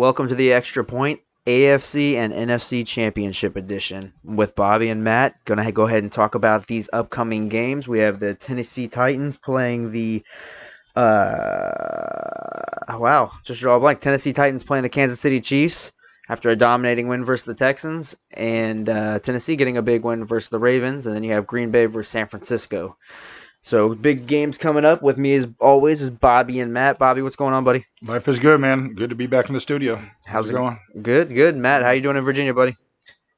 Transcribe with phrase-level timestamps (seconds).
[0.00, 5.44] Welcome to the Extra Point AFC and NFC Championship Edition with Bobby and Matt.
[5.44, 7.86] Gonna go ahead and talk about these upcoming games.
[7.86, 10.24] We have the Tennessee Titans playing the
[10.96, 14.00] uh wow, just draw a blank.
[14.00, 15.92] Tennessee Titans playing the Kansas City Chiefs
[16.30, 20.48] after a dominating win versus the Texans, and uh, Tennessee getting a big win versus
[20.48, 22.96] the Ravens, and then you have Green Bay versus San Francisco.
[23.62, 25.02] So big games coming up.
[25.02, 26.98] With me as always is Bobby and Matt.
[26.98, 27.84] Bobby, what's going on, buddy?
[28.02, 28.94] Life is good, man.
[28.94, 29.96] Good to be back in the studio.
[29.96, 30.80] How's, How's it it going?
[31.02, 31.56] Good, good.
[31.56, 32.76] Matt, how you doing in Virginia, buddy?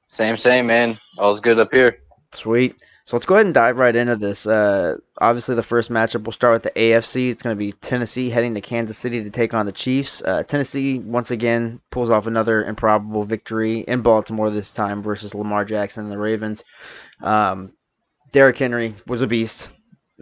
[0.08, 0.98] Same, same, man.
[1.18, 1.98] All's good up here.
[2.34, 2.77] Sweet.
[3.04, 4.46] So let's go ahead and dive right into this.
[4.46, 7.30] Uh, obviously, the first matchup we'll start with the AFC.
[7.30, 10.22] It's going to be Tennessee heading to Kansas City to take on the Chiefs.
[10.22, 15.64] Uh, Tennessee once again pulls off another improbable victory in Baltimore this time versus Lamar
[15.64, 16.62] Jackson and the Ravens.
[17.20, 17.72] Um,
[18.30, 19.69] Derrick Henry was a beast.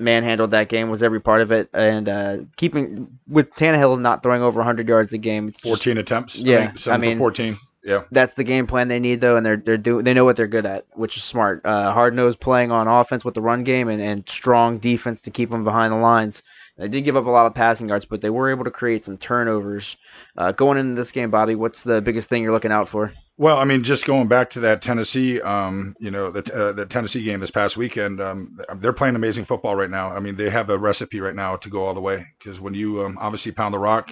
[0.01, 4.43] Manhandled that game, was every part of it, and uh, keeping with Tannehill not throwing
[4.43, 5.49] over 100 yards a game.
[5.49, 6.37] It's just- 14 attempts.
[6.37, 7.59] Yeah, I mean- 14.
[7.83, 8.03] Yeah.
[8.11, 10.47] that's the game plan they need though, and they're they're do they know what they're
[10.47, 11.63] good at, which is smart.
[11.65, 15.31] Uh, hard nosed playing on offense with the run game and, and strong defense to
[15.31, 16.43] keep them behind the lines.
[16.77, 19.05] They did give up a lot of passing yards, but they were able to create
[19.05, 19.97] some turnovers.
[20.37, 23.13] Uh, going into this game, Bobby, what's the biggest thing you're looking out for?
[23.41, 26.85] Well, I mean, just going back to that Tennessee, um, you know, the uh, the
[26.85, 30.11] Tennessee game this past weekend, um, they're playing amazing football right now.
[30.11, 32.75] I mean, they have a recipe right now to go all the way because when
[32.75, 34.11] you um, obviously pound the rock,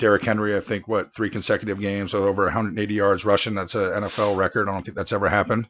[0.00, 3.54] Derrick Henry, I think what three consecutive games over 180 yards rushing.
[3.54, 4.68] That's an NFL record.
[4.68, 5.68] I don't think that's ever happened.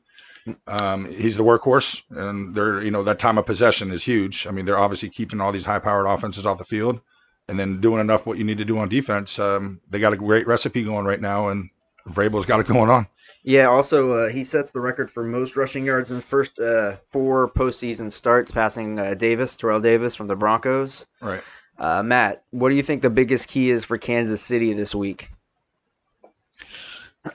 [0.67, 4.47] Um, he's the workhorse, and they're you know that time of possession is huge.
[4.47, 7.03] I mean, they're obviously keeping all these high-powered offenses off the field,
[7.49, 9.39] and then doing enough what you need to do on defense.
[9.39, 11.69] Um, they got a great recipe going right now, and
[12.13, 13.07] Vrabel's got it going on.
[13.43, 16.97] Yeah, also uh, he sets the record for most rushing yards in the first uh,
[17.07, 21.07] four postseason starts, passing uh, Davis, Terrell Davis from the Broncos.
[21.23, 21.43] Right.
[21.79, 25.31] Uh, Matt, what do you think the biggest key is for Kansas City this week?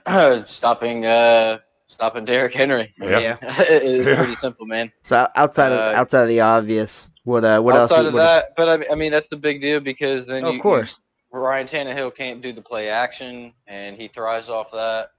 [0.48, 2.94] stopping, uh, stopping Derrick Henry.
[3.00, 3.38] Yeah.
[3.42, 4.16] it's Yeah.
[4.18, 4.92] pretty simple, man.
[5.04, 8.08] So outside of Uh, outside of the obvious, what uh, what Outside else?
[8.08, 10.56] of what- that, but I mean, I mean that's the big deal because then of
[10.56, 11.00] you, course.
[11.40, 15.10] Ryan Tannehill can't do the play action, and he thrives off that.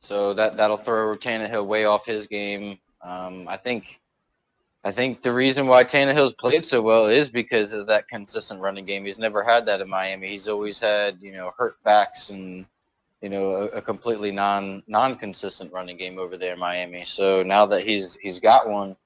[0.00, 2.78] So that that'll throw Tannehill way off his game.
[3.02, 4.00] Um, I think.
[4.84, 8.86] I think the reason why Tannehill's played so well is because of that consistent running
[8.86, 9.04] game.
[9.04, 10.28] He's never had that in Miami.
[10.28, 12.64] He's always had, you know, hurt backs and,
[13.20, 17.04] you know, a, a completely non non consistent running game over there in Miami.
[17.04, 18.96] So now that he's he's got one,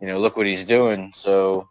[0.00, 1.10] you know, look what he's doing.
[1.14, 1.68] So,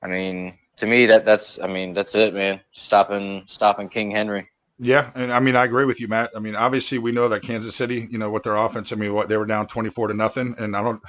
[0.00, 2.60] I mean, to me that that's I mean that's it, man.
[2.72, 4.48] Stopping stopping King Henry.
[4.78, 6.30] Yeah, and I mean I agree with you, Matt.
[6.34, 9.14] I mean obviously we know that Kansas City, you know, with their offense, I mean
[9.14, 11.00] what they were down 24 to nothing, and I don't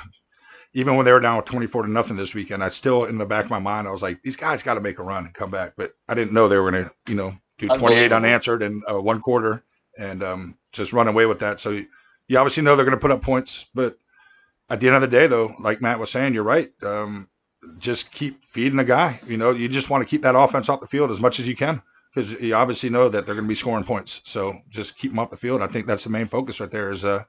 [0.74, 3.46] even when they were down 24 to nothing this weekend, I still in the back
[3.46, 5.52] of my mind I was like these guys got to make a run and come
[5.52, 8.82] back, but I didn't know they were going to, you know, do 28 unanswered in
[8.90, 9.64] uh, one quarter
[9.98, 11.60] and um, just run away with that.
[11.60, 11.88] So you,
[12.28, 13.98] you obviously know they're going to put up points, but
[14.70, 16.72] at the end of the day, though, like Matt was saying, you're right.
[16.82, 17.28] Um,
[17.78, 19.20] just keep feeding the guy.
[19.28, 21.48] You know, you just want to keep that offense off the field as much as
[21.48, 21.82] you can
[22.14, 24.22] because you obviously know that they're going to be scoring points.
[24.26, 25.62] So just keep them off the field.
[25.62, 26.92] I think that's the main focus right there.
[26.92, 27.24] Is uh,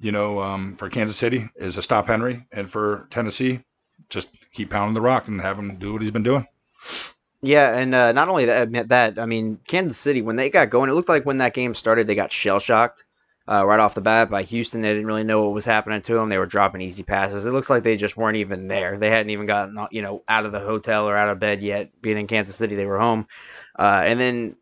[0.00, 3.60] you know, um, for Kansas City is to stop Henry, and for Tennessee,
[4.08, 6.46] just keep pounding the rock and have him do what he's been doing.
[7.42, 10.90] Yeah, and uh, not only that, that, I mean, Kansas City when they got going,
[10.90, 13.04] it looked like when that game started, they got shell shocked
[13.50, 14.80] uh, right off the bat by Houston.
[14.80, 16.28] They didn't really know what was happening to them.
[16.28, 17.44] They were dropping easy passes.
[17.44, 18.96] It looks like they just weren't even there.
[18.96, 21.90] They hadn't even gotten you know out of the hotel or out of bed yet.
[22.00, 23.26] Being in Kansas City, they were home,
[23.78, 24.56] uh, and then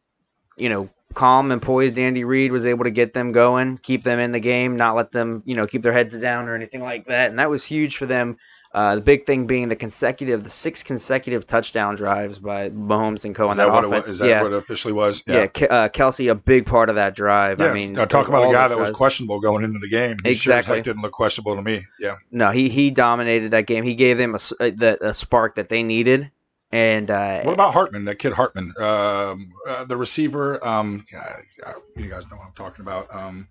[0.57, 4.19] you know calm and poised Andy Reid was able to get them going, keep them
[4.19, 7.07] in the game, not let them you know keep their heads down or anything like
[7.07, 8.39] that, and that was huge for them.
[8.75, 13.35] Uh, the big thing being the consecutive, the six consecutive touchdown drives by Mahomes and
[13.35, 13.45] Co.
[13.47, 14.03] Is on that, that, what it offense.
[14.05, 14.13] was?
[14.13, 15.23] Is that yeah, what it officially was?
[15.27, 15.47] yeah.
[15.47, 17.61] Ke- uh, Kelce, a big part of that drive.
[17.61, 20.19] Yeah, I mean, uh, talk about a guy that was questionable going into the game.
[20.23, 20.77] He Exactly.
[20.77, 21.87] heck didn't look questionable to me.
[21.99, 22.17] Yeah.
[22.31, 23.85] No, he he dominated that game.
[23.85, 26.31] He gave them a, a- the- a spark that they needed,
[26.71, 28.05] and uh, What about Hardman?
[28.05, 30.63] That kid Hardman, um, uh, the receiver.
[30.65, 33.13] Um, yeah, yeah, you guys know what I'm talking about.
[33.15, 33.49] Um,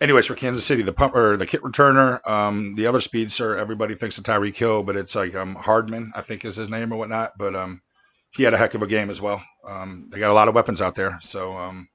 [0.00, 3.94] anyways, for Kansas City, the pump or the kit returner, um, the other speedster, everybody
[3.94, 6.96] thinks of Tyreek Hill, but it's like um, Hardman, I think is his name or
[6.96, 7.32] whatnot.
[7.38, 7.82] But um,
[8.30, 9.42] he had a heck of a game as well.
[9.66, 11.88] Um, they got a lot of weapons out there, so um,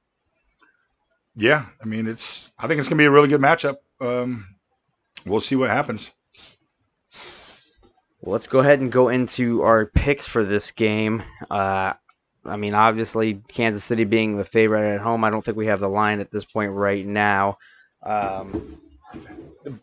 [1.36, 2.50] yeah, I mean it's.
[2.58, 3.78] I think it's gonna be a really good matchup.
[4.00, 4.48] Um,
[5.26, 6.12] we'll see what happens.
[8.22, 11.24] Well, let's go ahead and go into our picks for this game.
[11.52, 11.94] Uh,
[12.46, 15.80] I mean, obviously, Kansas City being the favorite at home, I don't think we have
[15.80, 17.58] the line at this point right now.
[18.06, 18.78] Um,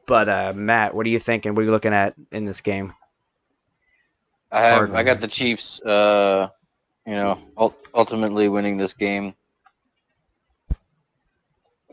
[0.06, 1.54] but uh, Matt, what are you thinking?
[1.54, 2.92] What are you looking at in this game?
[4.52, 5.80] I have I got the Chiefs.
[5.80, 6.48] Uh,
[7.06, 9.34] you know, ul- ultimately winning this game.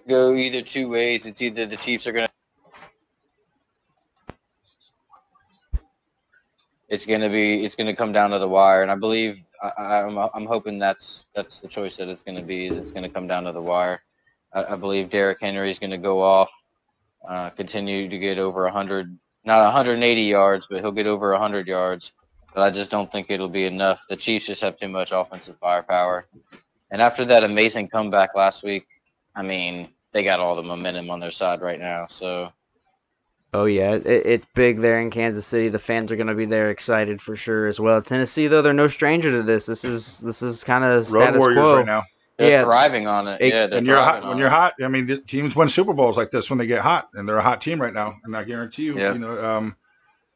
[0.07, 1.25] go either two ways.
[1.25, 2.29] It's either the Chiefs are gonna
[6.89, 10.17] it's gonna be it's gonna come down to the wire, and I believe I, I'm
[10.17, 12.67] I'm hoping that's that's the choice that it's gonna be.
[12.67, 14.01] Is it's gonna come down to the wire.
[14.53, 16.51] I, I believe Derrick Henry is gonna go off,
[17.27, 22.11] uh, continue to get over 100, not 180 yards, but he'll get over 100 yards.
[22.53, 24.01] But I just don't think it'll be enough.
[24.09, 26.27] The Chiefs just have too much offensive firepower,
[26.91, 28.87] and after that amazing comeback last week,
[29.35, 32.07] I mean they got all the momentum on their side right now.
[32.07, 32.51] So
[33.53, 35.69] Oh yeah, it, it's big there in Kansas City.
[35.69, 38.01] The fans are going to be there, excited for sure as well.
[38.01, 39.65] Tennessee, though, they're no stranger to this.
[39.65, 41.77] This is this is kind of Road status Warriors quo.
[41.77, 42.03] right now.
[42.37, 42.63] They're Yeah.
[42.63, 43.41] thriving on it.
[43.41, 45.93] It- yeah, they're When you're hot, when you're hot, I mean, the teams win Super
[45.93, 48.15] Bowls like this when they get hot, and they're a hot team right now.
[48.23, 49.13] And I guarantee you, Yeah.
[49.13, 49.75] you know, um,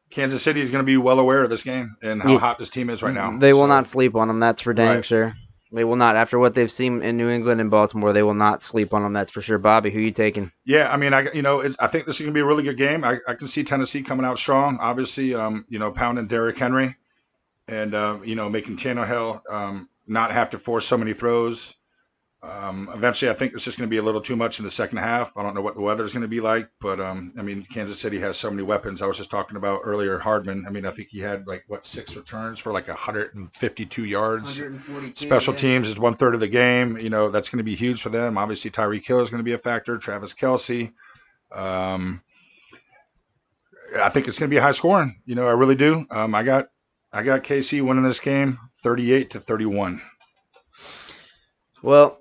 [0.10, 2.40] Kansas City is going to be well aware of this game and how Yeah.
[2.40, 3.38] hot this team is right now.
[3.38, 4.40] They will not sleep on them.
[4.40, 5.06] That's for dang Right.
[5.06, 5.34] sure.
[5.74, 6.18] They will not.
[6.18, 9.14] After what they've seen in New England and Baltimore, they will not sleep on them.
[9.14, 9.58] That's for sure.
[9.58, 10.52] Bobby, who you taking?
[10.66, 12.46] Yeah, I mean, I you know, it's, I think this is going to be a
[12.46, 13.06] really good game.
[13.06, 14.80] I, I can see Tennessee coming out strong.
[14.82, 16.98] Obviously, um, you know, pounding Derrick Henry,
[17.70, 21.74] and uh, you know, making Tannehill um, not have to force so many throws.
[22.44, 24.72] Um, eventually, I think it's just going to be a little too much in the
[24.72, 25.32] second half.
[25.38, 27.64] I don't know what the weather is going to be like, but um, I mean,
[27.72, 29.04] Kansas City has so many weapons.
[29.04, 30.66] I was just talking about earlier Hardman.
[30.66, 34.60] I mean, I think he had like what six returns for like 152 yards.
[35.14, 36.98] Special teams is one third of the game.
[36.98, 38.40] You know, that's going to be huge for them.
[38.40, 40.00] Obviously, Tyreek Hill is going to be a factor.
[40.00, 40.92] Travis Kelce.
[41.52, 42.22] Um,
[44.00, 45.22] I think it's going to be high scoring.
[45.26, 46.08] You know, I really do.
[46.10, 46.70] Um, I got,
[47.14, 50.02] I got KC winning this game, 38 to 31.
[51.84, 52.21] Well,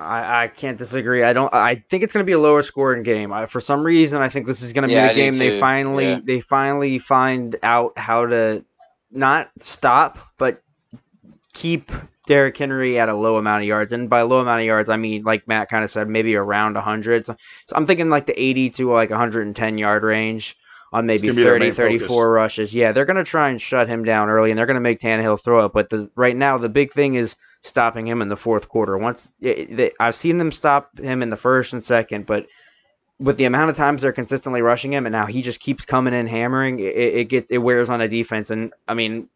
[0.00, 1.24] I, I can't disagree.
[1.24, 1.52] I don't.
[1.52, 3.32] I think it's going to be a lower scoring game.
[3.32, 5.58] I, for some reason, I think this is going to be I the game they
[5.58, 6.20] finally Yeah.
[6.24, 8.64] they finally find out how to
[9.10, 10.62] not stop, but
[11.52, 11.90] keep
[12.28, 13.90] Derrick Henry at a low amount of yards.
[13.90, 16.74] And by low amount of yards, I mean like Matt kind of said, maybe around
[16.74, 17.26] 100.
[17.26, 17.36] So,
[17.66, 20.56] so I'm thinking like the 80 to like 110 yard range
[20.92, 22.26] on maybe gonna be their 30, 34 focus.
[22.26, 22.74] rushes.
[22.74, 25.00] Yeah, they're going to try and shut him down early, and they're going to make
[25.00, 25.72] Tannehill throw it.
[25.72, 28.96] But the right now, the big thing is stopping him in the fourth quarter.
[28.96, 32.46] Once it, they, I've seen them stop him in the first and second, but
[33.18, 36.14] with the amount of times they're consistently rushing him, and now he just keeps coming
[36.14, 38.50] in hammering, it, it gets it wears on a defense.
[38.50, 39.28] And I mean,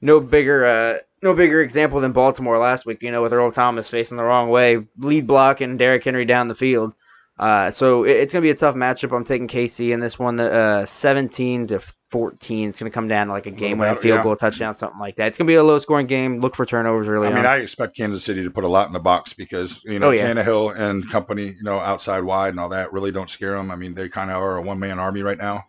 [0.00, 3.02] no bigger uh, no bigger example than Baltimore last week.
[3.02, 6.48] You know, with Earl Thomas facing the wrong way, lead block, and Derrick Henry down
[6.48, 6.94] the field.
[7.40, 9.16] Uh, so it, it's gonna be a tough matchup.
[9.16, 12.68] I'm taking KC in this one, uh, 17 to 14.
[12.68, 14.22] It's gonna come down to like a game winning field yeah.
[14.22, 15.28] goal, touchdown, something like that.
[15.28, 16.40] It's gonna be a low scoring game.
[16.40, 17.46] Look for turnovers early I mean, on.
[17.46, 20.10] I expect Kansas City to put a lot in the box because you know Oh,
[20.10, 20.30] yeah.
[20.30, 23.70] Tannehill and company, you know, outside wide and all that really don't scare them.
[23.70, 25.64] I mean, they kind of are a one man army right now.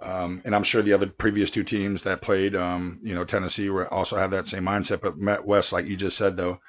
[0.00, 3.70] Um, and I'm sure the other previous two teams that played, um, you know, Tennessee
[3.70, 5.00] were also have that same mindset.
[5.00, 6.60] But Matt West, like you just said, though,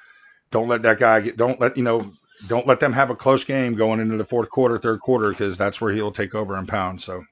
[0.50, 2.10] don't let that guy get, don't let, you know,
[2.46, 5.58] don't let them have a close game going into the fourth quarter, third quarter, because
[5.58, 7.00] that's where he'll take over and pound.
[7.00, 7.22] So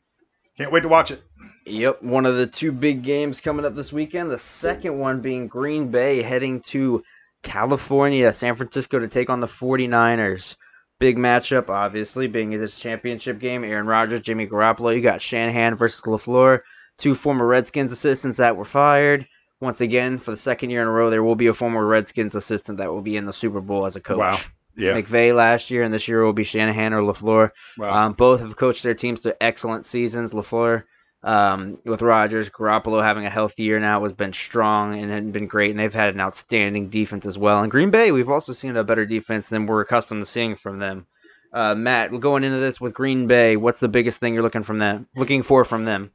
[0.56, 1.22] can't wait to watch it.
[1.66, 4.30] Yep, one of the two big games coming up this weekend.
[4.30, 7.02] The second one being Green Bay heading to
[7.42, 10.56] California, San Francisco to take on the 49ers.
[10.98, 13.62] Big matchup, obviously, being this championship game.
[13.62, 14.94] Aaron Rodgers, Jimmy Garoppolo.
[14.94, 16.60] You got Shanahan versus LaFleur,
[16.96, 19.26] two former Redskins assistants that were fired.
[19.60, 22.34] Once again, for the second year in a row, there will be a former Redskins
[22.34, 24.18] assistant that will be in the Super Bowl as a coach.
[24.18, 24.40] Wow.
[24.78, 24.92] Yeah.
[24.92, 27.50] McVay last year, and this year will be Shanahan or LaFleur.
[27.76, 27.92] Wow.
[27.92, 30.30] Um, both have coached their teams to excellent seasons.
[30.30, 30.84] Lafleur,
[31.24, 35.48] um, with Rodgers, Garoppolo having a healthy year now has been strong and had been
[35.48, 37.60] great, and they've had an outstanding defense as well.
[37.60, 40.78] And Green Bay, we've also seen a better defense than we're accustomed to seeing from
[40.78, 41.06] them.
[41.52, 44.78] Uh, Matt, going into this with Green Bay, what's the biggest thing you're looking from
[44.78, 45.08] them?
[45.16, 46.12] Looking for from them?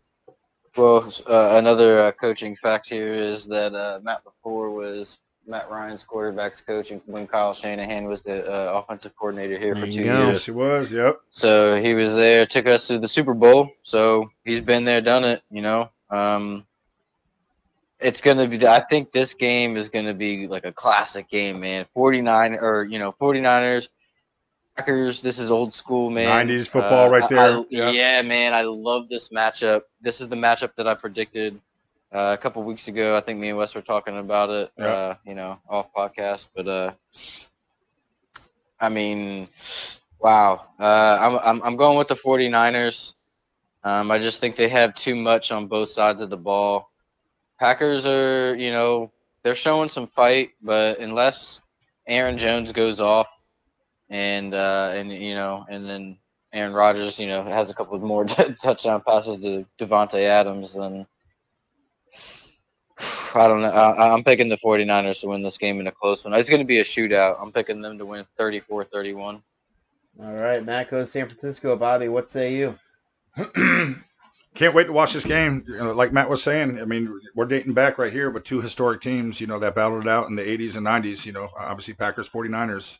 [0.77, 6.03] Well, uh, another uh, coaching fact here is that uh, Matt LaFleur was Matt Ryan's
[6.09, 10.03] quarterbacks coach and when Kyle Shanahan was the uh, offensive coordinator here There for two
[10.05, 10.19] go.
[10.27, 10.31] years.
[10.33, 10.91] yes, he was.
[10.91, 11.19] Yep.
[11.31, 13.69] So he was there, took us to the Super Bowl.
[13.83, 15.41] So he's been there, done it.
[15.51, 16.65] You know, um,
[17.99, 18.65] it's gonna be.
[18.65, 21.85] I think this game is gonna be like a classic game, man.
[21.93, 23.87] 49 or you know 49ers,
[24.75, 25.21] Packers.
[25.21, 26.47] This is old school, man.
[26.47, 27.57] 90s football right I- there.
[27.59, 27.89] I- Yeah.
[27.91, 28.53] Yeah, man.
[28.53, 29.81] I love this matchup.
[30.01, 31.59] This is the matchup that I predicted
[32.13, 33.17] uh, a couple weeks ago.
[33.17, 34.71] I think me and Wes were talking about it.
[34.77, 34.85] Yeah.
[34.85, 36.91] Uh, you know, off podcast, but uh,
[38.79, 39.47] I mean,
[40.19, 40.65] wow.
[40.79, 43.13] Uh, I'm, I'm I'm going with the 49ers.
[43.83, 46.89] Um, I just think they have too much on both sides of the ball.
[47.59, 49.11] Packers are, you know,
[49.43, 51.61] they're showing some fight, but unless
[52.07, 53.27] Aaron Jones goes off
[54.09, 56.17] and uh, and you know, and then
[56.53, 58.25] Aaron Rodgers, you know, has a couple more
[58.61, 61.05] touchdown passes to Davante Adams, then
[63.35, 63.69] I don't know.
[63.69, 66.33] I, I'm picking the 49ers to win this game in a close one.
[66.33, 67.41] It's going to be a shootout.
[67.41, 69.41] I'm picking them to win 34-31.
[70.21, 71.75] All right, Matt goes San Francisco.
[71.75, 72.77] Bobby, what say you?
[74.55, 75.65] Can't wait to watch this game.
[75.67, 79.41] Like Matt was saying, I mean, we're dating back right here with two historic teams,
[79.41, 82.29] you know, that battled it out in the 80s and 90s, you know, obviously Packers,
[82.29, 82.97] 49ers.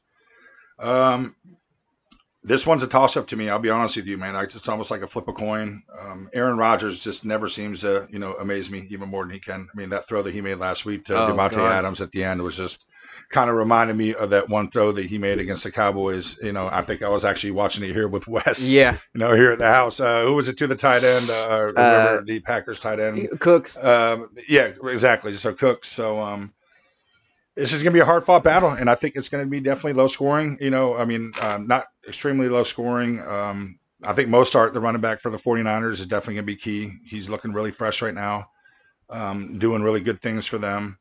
[0.79, 1.35] Um,
[2.43, 3.49] this one's a toss up to me.
[3.49, 4.35] I'll be honest with you, man.
[4.35, 5.83] I, it's almost like a flip a coin.
[5.99, 9.39] Um, Aaron Rodgers just never seems to, you know, amaze me even more than he
[9.39, 9.67] can.
[9.73, 11.71] I mean, that throw that he made last week to Oh, Davante God.
[11.71, 12.83] Adams at the end was just
[13.31, 16.37] kind of reminded me of that one throw that he made against the Cowboys.
[16.43, 18.59] You know, I think I was actually watching it here with Wes.
[18.59, 19.99] Yeah, You know, here at the house.
[19.99, 21.29] Uh, who was it to the tight end?
[21.29, 23.39] Uh, whoever the Packers tight end.
[23.39, 23.77] Cooks.
[23.77, 25.33] Um, yeah, exactly.
[25.37, 25.87] So Cooks.
[25.89, 26.53] So um,
[27.55, 29.49] this is going to be a hard fought battle, and I think it's going to
[29.49, 30.57] be definitely low scoring.
[30.59, 33.19] You know, I mean, um, not extremely low scoring.
[33.19, 36.55] Um, I think Mostert, the running back for the 49ers, is definitely going to be
[36.57, 36.93] key.
[37.05, 38.49] He's looking really fresh right now,
[39.09, 40.97] um, doing really good things for them.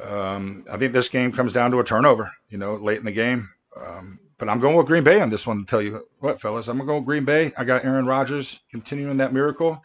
[0.00, 3.12] Um, I think this game comes down to a turnover, you know, late in the
[3.12, 3.48] game.
[3.76, 6.68] Um, but I'm going with Green Bay on this one to tell you what, fellas.
[6.68, 7.52] I'm going to go with Green Bay.
[7.56, 9.82] I got Aaron Rodgers continuing that miracle.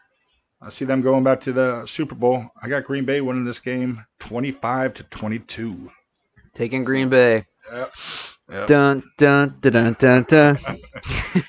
[0.62, 2.50] I see them going back to the Super Bowl.
[2.62, 5.92] I got Green Bay winning this game 25 to 22.
[6.54, 7.46] Taking Green Bay.
[7.72, 7.92] Yep.
[8.50, 8.68] Yep.
[8.68, 10.24] Dun dun dun dun dun.
[10.24, 10.60] dun.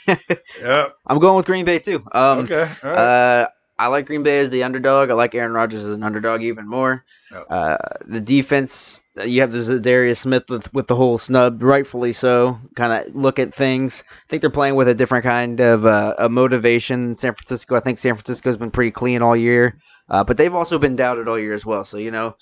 [0.61, 0.97] Yep.
[1.07, 2.03] I'm going with Green Bay too.
[2.13, 2.71] Um, okay.
[2.83, 2.97] Right.
[2.97, 3.49] Uh,
[3.79, 5.11] I like Green Bay as the underdog.
[5.11, 7.05] I like Aaron Rodgers as an underdog even more.
[7.31, 7.47] Yep.
[7.51, 7.77] Uh,
[8.07, 12.59] the defense, you have the Darius Smith with, with the whole snub, rightfully so.
[12.75, 14.03] Kind of look at things.
[14.09, 17.19] I think they're playing with a different kind of uh, a motivation.
[17.19, 20.79] San Francisco, I think San Francisco's been pretty clean all year, uh, but they've also
[20.79, 21.85] been doubted all year as well.
[21.85, 22.37] So you know,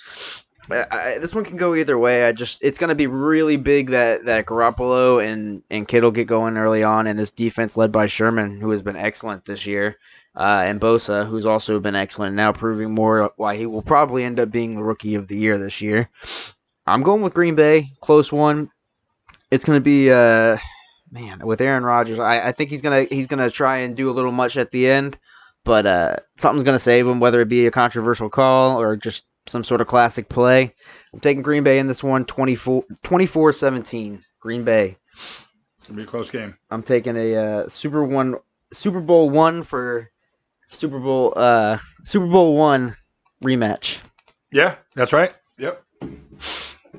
[0.70, 2.24] I, this one can go either way.
[2.24, 6.26] I just it's going to be really big that that Garoppolo and and Kittle get
[6.26, 9.98] going early on, and this defense led by Sherman, who has been excellent this year,
[10.36, 14.40] uh, and Bosa, who's also been excellent, now proving more why he will probably end
[14.40, 16.08] up being the rookie of the year this year.
[16.86, 18.70] I'm going with Green Bay, close one.
[19.50, 20.56] It's going to be uh
[21.10, 22.18] man with Aaron Rodgers.
[22.18, 24.88] I, I think he's gonna he's gonna try and do a little much at the
[24.88, 25.18] end,
[25.62, 29.64] but uh something's gonna save him, whether it be a controversial call or just some
[29.64, 30.74] sort of classic play.
[31.12, 34.20] I'm taking Green Bay in this one, 24 24-17.
[34.40, 34.96] Green Bay.
[35.78, 36.56] It's going to be a close game.
[36.70, 38.36] I'm taking a uh, Super One,
[38.72, 40.10] Super Bowl one for
[40.70, 42.96] Super Bowl, uh, Super Bowl one
[43.44, 43.96] rematch,
[44.50, 45.36] Yeah, that's right.
[45.58, 45.82] Yep.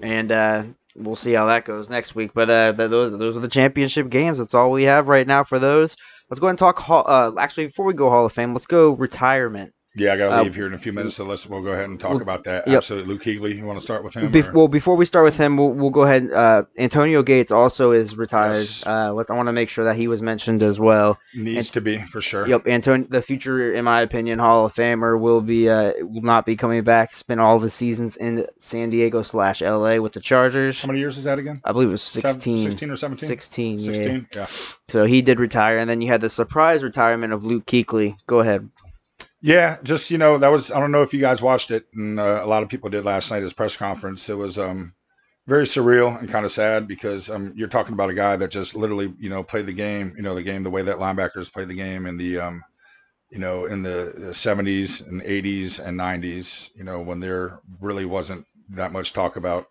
[0.01, 0.63] and uh,
[0.95, 2.31] we'll see how that goes next week.
[2.33, 4.37] But uh, th- those those are the championship games.
[4.37, 5.95] That's all we have right now for those.
[6.29, 6.77] Let's go ahead and talk.
[6.79, 9.73] Hall, uh, actually, before we go Hall of Fame, let's go retirement.
[9.97, 11.69] Yeah, I got to Uh, leave here in a few minutes, so let's we'll go
[11.71, 12.67] ahead and talk Well, about that.
[12.67, 12.77] yep.
[12.77, 13.13] Absolutely.
[13.13, 14.29] Luke Kuechly, you want to start with him?
[14.53, 16.29] Well, before we start with him, we'll, we'll go ahead.
[16.33, 18.57] Uh, Antonio Gates also is retired.
[18.57, 18.83] Yes.
[18.85, 19.29] Uh, let's.
[19.29, 21.17] I want to make sure that he was mentioned as well.
[21.33, 22.45] Needs to be for sure.
[22.47, 26.45] Yep, Antonio, the future, in my opinion, Hall of Famer will be uh, will not
[26.45, 27.15] be coming back.
[27.15, 29.99] Spent all of his seasons in San Diego slash L.A.
[29.99, 30.81] with the Chargers.
[30.81, 31.61] How many years is that again?
[31.63, 32.61] I believe it was Seven- 16.
[32.63, 33.27] 16 or 17?
[33.29, 34.27] 16, 16.
[34.35, 34.47] Yeah.
[34.89, 38.17] So he did retire, and then you had the surprise retirement of Luke Kuechly.
[38.27, 38.69] Go ahead.
[39.45, 42.19] Yeah, just you know, that was I don't know if you guys watched it, and
[42.19, 43.43] uh, a lot of people did last night.
[43.43, 44.27] His press conference.
[44.29, 44.93] It was um
[45.47, 48.75] very surreal and kind of sad because um you're talking about a guy that just
[48.75, 51.65] literally you know played the game, you know the game the way that linebackers play
[51.65, 52.63] the game in the um
[53.31, 58.05] you know in the, the 70s and 80s and 90s, you know when there really
[58.05, 59.67] wasn't that much talk about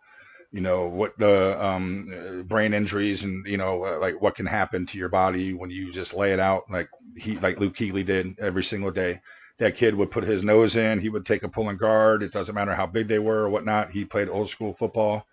[0.52, 4.86] you know what the um brain injuries and you know uh, like what can happen
[4.86, 8.38] to your body when you just lay it out like he like Luke Kuechly did
[8.38, 9.20] every single day
[9.58, 11.00] that kid would put his nose in.
[11.00, 12.22] He would take a pulling guard.
[12.22, 13.90] It doesn't matter how big they were or whatnot.
[13.90, 15.26] He played old school football,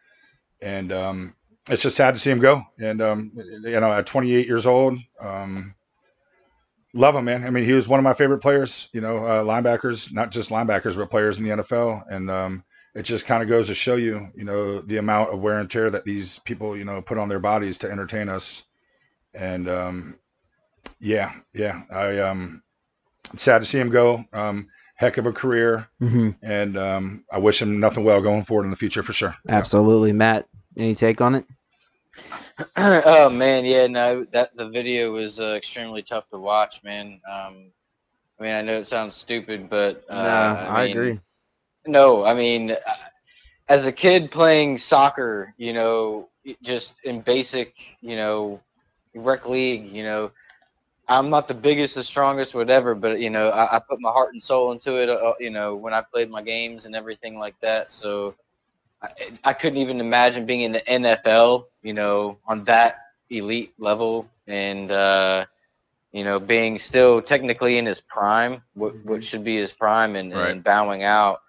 [0.61, 1.35] and um,
[1.69, 2.63] it's just sad to see him go.
[2.79, 5.75] And um, you know, at 28 years old, um,
[6.93, 7.43] love him, man.
[7.43, 8.89] I mean, he was one of my favorite players.
[8.93, 12.03] You know, uh, linebackers, not just linebackers, but players in the NFL.
[12.09, 12.63] And um,
[12.93, 15.69] it just kind of goes to show you, you know, the amount of wear and
[15.69, 18.63] tear that these people, you know, put on their bodies to entertain us.
[19.33, 20.15] And um,
[20.99, 22.63] yeah, yeah, I um,
[23.37, 24.25] sad to see him go.
[24.33, 26.29] Um, heck of a career, Mm-hmm.
[26.43, 29.35] and um, I wish him nothing well going forward in the future for sure.
[29.45, 29.55] Yeah.
[29.55, 30.47] Absolutely, Matt.
[30.77, 31.45] Any take on it?
[32.75, 37.19] oh man, yeah, no, that the video was uh, extremely tough to watch, man.
[37.29, 37.71] Um,
[38.39, 41.19] I mean, I know it sounds stupid, but uh, no, I, mean, agree.
[41.87, 42.75] No, I mean, uh,
[43.69, 46.29] as a kid playing soccer, you know,
[46.61, 48.59] just in basic, you know,
[49.15, 50.31] rec league, you know,
[51.11, 54.33] I'm not the biggest, the strongest, whatever, but you know, I, I put my heart
[54.33, 55.09] and soul into it.
[55.09, 57.91] Uh, you know, when I played my games and everything like that.
[57.91, 58.35] So
[59.01, 59.09] I,
[59.43, 62.95] I couldn't even imagine being in the NFL, you know, on that
[63.29, 65.45] elite level, and uh,
[66.11, 70.33] you know, being still technically in his prime, what what should be his prime, and,
[70.33, 70.49] Right.
[70.51, 71.39] and bowing out.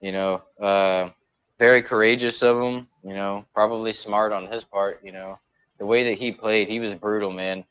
[0.00, 1.10] You know, uh,
[1.58, 2.88] very courageous of him.
[3.04, 5.00] You know, probably smart on his part.
[5.04, 5.38] You know,
[5.78, 7.64] the way that he played, he was brutal, man.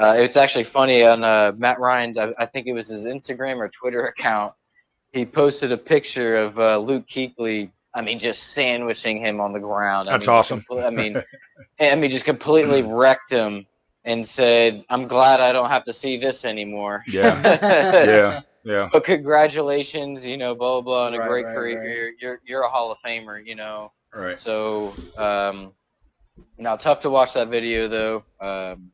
[0.00, 3.56] Uh, it's actually funny on uh, Matt Ryan's, I, I think it was his Instagram
[3.58, 4.52] or Twitter account.
[5.12, 7.70] He posted a picture of uh, Luke Kuechly.
[7.94, 10.08] I mean, just sandwiching him on the ground.
[10.08, 10.64] I That's mean, just awesome.
[10.68, 11.22] compl- I mean,
[11.80, 13.66] I mean, just completely wrecked him
[14.04, 17.40] and said, "I'm glad I don't have to see this anymore." Yeah.
[17.44, 21.78] yeah, yeah, But congratulations, you know, blah blah blah, and a Right, great right, career.
[21.80, 21.88] right.
[21.96, 23.92] You're, you're you're a Hall of Famer, you know.
[24.12, 24.40] right.
[24.40, 25.72] So, um,
[26.58, 28.24] now tough to watch that video though.
[28.40, 28.90] Um,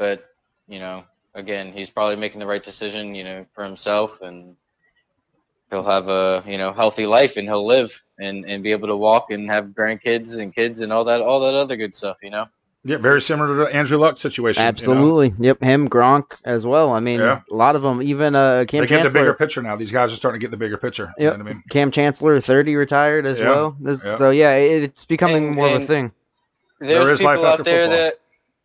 [0.00, 0.24] but
[0.66, 1.04] you know,
[1.34, 4.56] again, he's probably making the right decision, you know, for himself, and
[5.70, 8.96] he'll have a you know healthy life, and he'll live and and be able to
[8.96, 12.30] walk and have grandkids and kids and all that all that other good stuff, you
[12.30, 12.46] know.
[12.82, 14.60] Yeah, very similar to the Andrew Luck situation.
[14.62, 14.68] you know?
[14.70, 15.34] Absolutely.
[15.38, 15.60] Yep.
[15.62, 16.92] Him, Gronk as well.
[16.92, 17.42] I mean, Yeah.
[17.50, 18.00] a lot of them.
[18.00, 19.76] Even uh, Cam They get the bigger picture now.
[19.76, 21.12] These guys are starting to get the bigger picture.
[21.18, 21.32] You Yep.
[21.36, 21.62] know what I mean?
[21.68, 23.76] Cam Chancellor, 30, retired as Yeah, well.
[23.78, 24.16] There's, yeah.
[24.16, 26.10] So yeah, it, it's becoming And- more of a thing.
[26.78, 27.98] there's There is life people after out there football.
[27.98, 28.14] that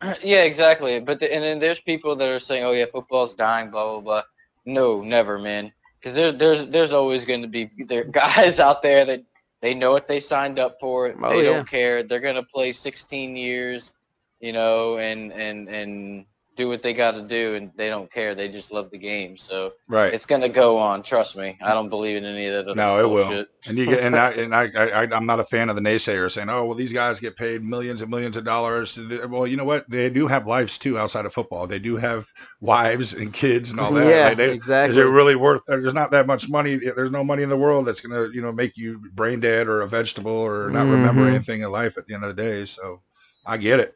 [0.22, 1.00] yeah exactly.
[1.00, 4.00] But the, and then there's people that are saying oh yeah football's dying blah blah
[4.00, 4.22] blah.
[4.64, 5.72] No never man.
[5.98, 9.24] Because there's there's there's always going to be there guys out there that
[9.62, 11.14] they know what they signed up for.
[11.24, 11.54] Oh, they yeah.
[11.54, 12.02] don't care.
[12.02, 13.92] They're going to play 16 years
[14.40, 16.24] you know and and and
[16.56, 19.36] do what they got to do and they don't care they just love the game
[19.36, 20.12] so Right.
[20.14, 22.74] it's going to go on trust me i don't believe in any of that other
[22.74, 23.24] No, it will.
[23.28, 23.48] bullshit.
[23.66, 26.32] And you get and I and I, I I'm not a fan of the naysayers
[26.32, 28.96] saying, oh well, these guys get paid millions and millions of dollars.
[29.28, 29.90] Well, you know what?
[29.90, 31.66] They do have lives too outside of football.
[31.66, 32.26] They do have
[32.60, 34.06] wives and kids and all that.
[34.06, 34.92] Yeah, Like, they- exactly.
[34.92, 35.62] Is it really worth?
[35.66, 36.76] There's not that much money.
[36.76, 39.82] There's no money in the world that's gonna you know make you brain dead or
[39.82, 41.34] a vegetable or not remember Mhm.
[41.34, 42.64] anything in life at the end of the day.
[42.66, 43.02] So
[43.44, 43.94] I get it.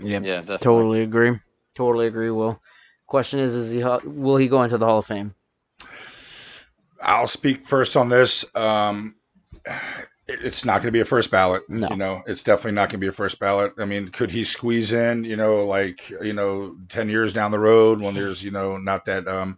[0.00, 0.22] Yep.
[0.22, 0.58] yeah definitely.
[0.58, 1.38] Totally agree.
[1.74, 2.30] Totally agree.
[2.30, 2.60] Will.
[3.06, 5.34] Question is, is he will he go into the Hall of Fame?
[7.00, 8.44] I'll speak first on this.
[8.54, 9.14] Um,
[10.28, 11.62] it's not going to be a first ballot.
[11.68, 11.88] No.
[11.88, 13.72] You know, it's definitely not going to be a first ballot.
[13.78, 17.58] I mean, could he squeeze in, you know, like, you know, 10 years down the
[17.58, 19.56] road when there's, you know, not that, um,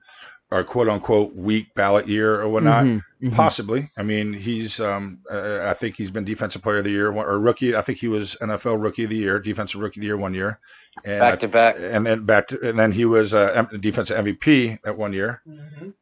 [0.51, 2.85] or quote unquote weak ballot year or whatnot?
[2.85, 3.35] Mhm, mhm.
[3.35, 3.91] Possibly.
[3.97, 7.39] I mean, he's, um, uh, I think he's been defensive player of the year or
[7.39, 7.77] rookie.
[7.77, 10.35] I think he was NFL rookie of the year, defensive rookie of the year one
[10.35, 10.59] year.
[11.05, 13.81] And I back to back and then back to, and then he was uh, M-
[13.81, 15.41] defensive MVP at one year,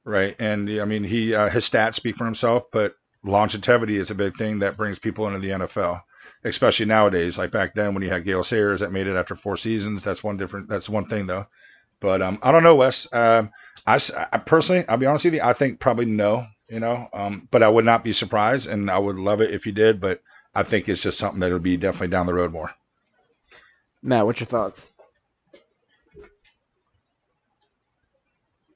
[0.04, 0.34] right?
[0.38, 4.36] And I mean, he uh, his stats speak for himself, but longevity is a big
[4.38, 6.00] thing that brings people into the NFL,
[6.44, 7.36] especially nowadays.
[7.36, 10.24] Like back then when you had Gale Sayers that made it after four seasons, that's
[10.24, 10.68] one different.
[10.68, 11.46] That's one thing though.
[12.00, 13.06] But um, I don't know, Wes.
[13.12, 13.50] Um,
[13.88, 16.46] I, s- I personally, I'll be honest with you, I think probably no.
[16.68, 19.64] You know, um, but I would not be surprised, and I would love it if
[19.64, 20.00] he did.
[20.00, 20.22] But
[20.54, 22.70] I think it's just something that would be definitely down the road more.
[24.02, 24.82] Matt, what's your thoughts?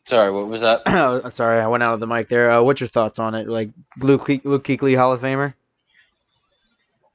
[0.08, 2.50] sorry what was that Oh, Sorry, I went out of the mic there.
[2.50, 3.48] Uh, what's your thoughts on it?
[3.48, 3.70] Like
[4.00, 5.54] Luke Ke- Luke Kuechly, Hall of Famer?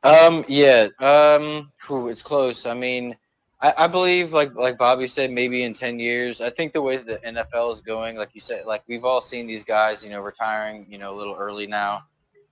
[0.04, 2.66] Um, yeah, um, phew, it's close.
[2.66, 3.18] I mean,
[3.60, 6.42] I, I believe, like like Bobby said, maybe in ten years.
[6.42, 9.48] I think the way the NFL is going, like you said, like we've all seen
[9.48, 12.04] these guys, you know, retiring, you know, a little early now.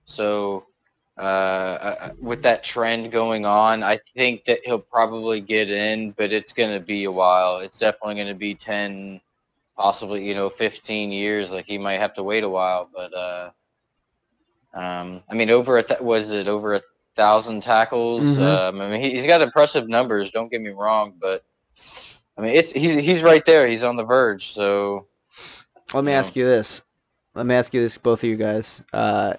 [0.05, 0.65] So,
[1.17, 6.53] uh, with that trend going on, I think that he'll probably get in, but it's
[6.53, 7.59] gonna be a while.
[7.59, 9.21] It's definitely gonna be ten,
[9.77, 11.51] possibly, you know, fifteen years.
[11.51, 13.51] Like he might have to wait a while, but uh,
[14.73, 16.81] um, I mean, over a th- was it over a
[17.15, 18.37] thousand tackles.
[18.37, 18.39] Mhm.
[18.39, 20.31] Um, I mean, he, he's got impressive numbers.
[20.31, 21.43] Don't get me wrong, but
[22.37, 23.67] I mean, it's he's he's right there.
[23.67, 24.53] He's on the verge.
[24.53, 25.07] So
[25.93, 26.13] Let me Yeah.
[26.13, 26.81] ask you this.
[27.35, 28.81] Let me ask you this, both of you guys.
[28.93, 29.33] Uh,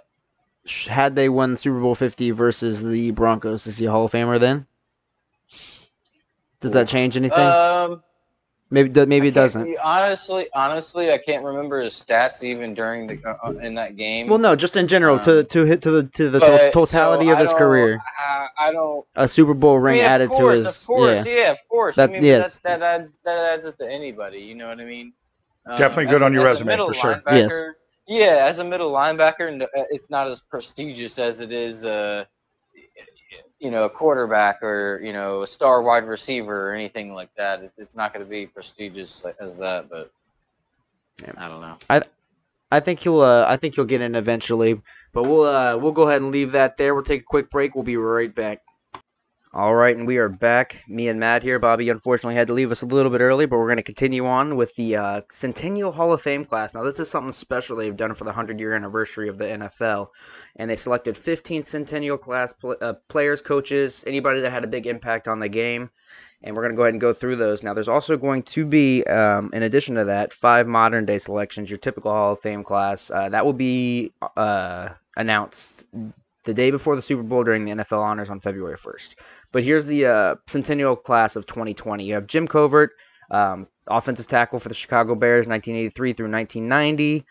[0.86, 4.38] had they won Super Bowl 50 versus the Broncos, is he a Hall of Famer
[4.40, 4.66] then?
[6.60, 7.56] Does that change anything?
[7.84, 8.02] um,
[8.70, 9.76] maybe maybe it doesn't.
[9.82, 14.28] Honestly, honestly, I can't remember his stats even during the uh, uh, in that game.
[14.28, 17.26] Well, no, just in general, to Um, to hit to the to the But, totality
[17.26, 17.98] so of I his career.
[18.18, 19.04] I, I don't.
[19.16, 21.32] A Super Bowl ring I mean, added course, to his Of course, yeah.
[21.32, 21.96] yeah, of course.
[21.96, 22.56] That- I mean, yes.
[22.64, 24.38] that, that adds that adds it to anybody.
[24.38, 25.12] You know what I mean?
[25.66, 27.22] Um, Definitely good a- on your resume, for sure.
[27.30, 27.52] Yes.
[28.08, 32.24] Yeah, as a middle linebacker, n- uh, it's not as prestigious as it is, uh,
[33.58, 37.62] you know, a quarterback or you know a star wide receiver or anything like that.
[37.62, 40.10] It's, it's not going to be prestigious as that, but
[41.22, 41.32] Yeah.
[41.36, 41.78] I don't know.
[42.70, 44.80] I think he'll uh, I think he'll get in eventually.
[45.12, 46.94] But we'll uh, we'll go ahead and leave that there.
[46.94, 47.74] We'll take a quick break.
[47.74, 48.62] We'll be right back.
[49.56, 50.84] All right, and we are back.
[50.86, 51.58] Me and Matt here.
[51.58, 54.26] Bobby unfortunately had to leave us a little bit early, but we're going to continue
[54.26, 56.74] on with the uh, Centennial Hall of Fame class.
[56.74, 60.08] Now, this is something special they've done for the 100 year anniversary of the NFL.
[60.56, 64.86] And they selected 15 Centennial class pl- uh, players, coaches, anybody that had a big
[64.86, 65.88] impact on the game.
[66.42, 67.62] And we're going to go ahead and go through those.
[67.62, 71.70] Now, there's also going to be, um, in addition to that, five modern day selections,
[71.70, 73.10] your typical Hall of Fame class.
[73.10, 75.86] Uh, that will be uh, announced
[76.46, 79.14] the day before the Super Bowl during the NFL honors on February 1st.
[79.52, 82.04] But here's the uh, Centennial class of 2020.
[82.04, 82.92] You have Jim Covert,
[83.30, 87.24] um, offensive tackle for the Chicago Bears, 1983 through 1990.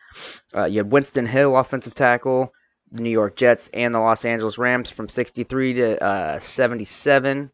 [0.56, 2.52] Uh, you have Winston Hill, offensive tackle,
[2.92, 7.52] the New York Jets and the Los Angeles Rams from 63 to uh, 77.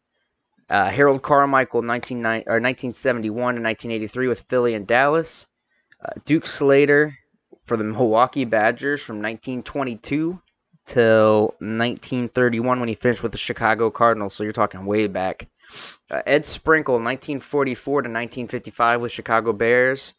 [0.68, 5.46] Uh, Harold Carmichael, 1971 to 1983 with Philly and Dallas.
[6.02, 7.14] Uh, Duke Slater
[7.66, 10.40] for the Milwaukee Badgers from 1922
[10.92, 14.34] till 1931 when he finished with the Chicago Cardinals.
[14.34, 15.48] So you're talking way back.
[16.10, 20.12] Uh, Ed Sprinkle, 1944 to 1955 with Chicago Bears.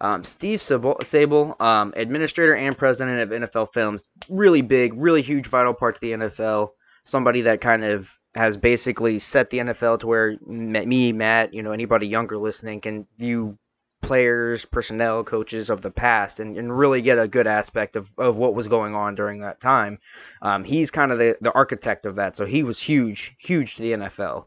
[0.00, 5.74] Um, Steve Sabol, um, administrator and president of NFL Films, really big, really huge, vital
[5.74, 6.70] part to the NFL.
[7.04, 11.72] Somebody that kind of has basically set the NFL to where me, Matt, you know,
[11.72, 13.58] anybody younger listening can view
[14.00, 18.36] players, personnel, coaches of the past and, and really get a good aspect of, of
[18.36, 19.98] what was going on during that time.
[20.42, 22.36] Um, he's kind of the, the architect of that.
[22.36, 24.46] So he was huge, huge to the NFL.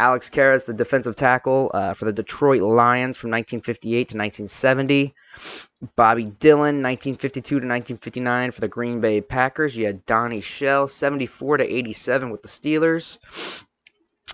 [0.00, 5.14] Alex Karras, the defensive tackle uh, for the Detroit Lions from 1958 to 1970.
[5.94, 9.76] Bobby Dillon, 1952 to 1959 for the Green Bay Packers.
[9.76, 13.18] You had Donnie Shell, 74 to 87 with the Steelers.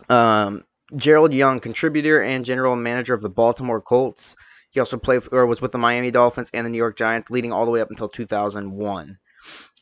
[0.09, 0.65] Um,
[0.97, 4.37] Gerald Young, contributor and general manager of the Baltimore Colts.
[4.71, 7.53] He also played or was with the Miami Dolphins and the New York Giants, leading
[7.53, 9.19] all the way up until 2001.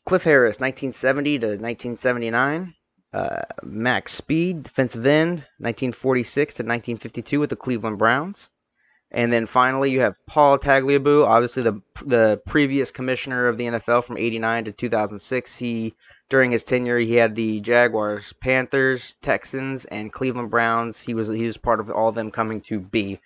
[0.06, 2.74] Cliff Harris, 1970 to 1979.
[3.12, 8.50] Uh, Max Speed, defensive end, 1946 to 1952 with the Cleveland Browns.
[9.10, 14.04] And then finally, you have Paul Tagliabue, obviously the the previous commissioner of the NFL
[14.04, 15.56] from '89 to 2006.
[15.56, 15.94] He
[16.28, 21.00] during his tenure, he had the Jaguars, Panthers, Texans, and Cleveland Browns.
[21.00, 23.18] He was he was part of all of them coming to be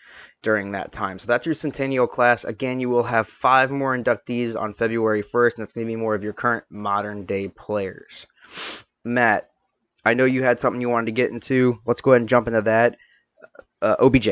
[0.42, 1.18] during that time.
[1.18, 2.44] So that's your centennial class.
[2.44, 5.96] Again, you will have five more inductees on February 1st, and that's going to be
[5.96, 8.26] more of your current modern day players.
[9.04, 9.50] Matt,
[10.04, 11.78] I know you had something you wanted to get into.
[11.86, 12.96] Let's go ahead and jump into that.
[13.80, 14.28] Uh, OBJ.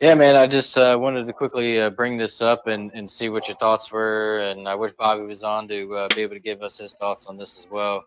[0.00, 0.34] Yeah, man.
[0.34, 3.56] I just uh, wanted to quickly uh, bring this up and, and see what your
[3.58, 6.76] thoughts were, and I wish Bobby was on to uh, be able to give us
[6.78, 8.04] his thoughts on this as well.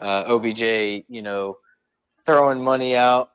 [0.00, 1.58] Uh, OBJ, you know,
[2.24, 3.30] throwing money out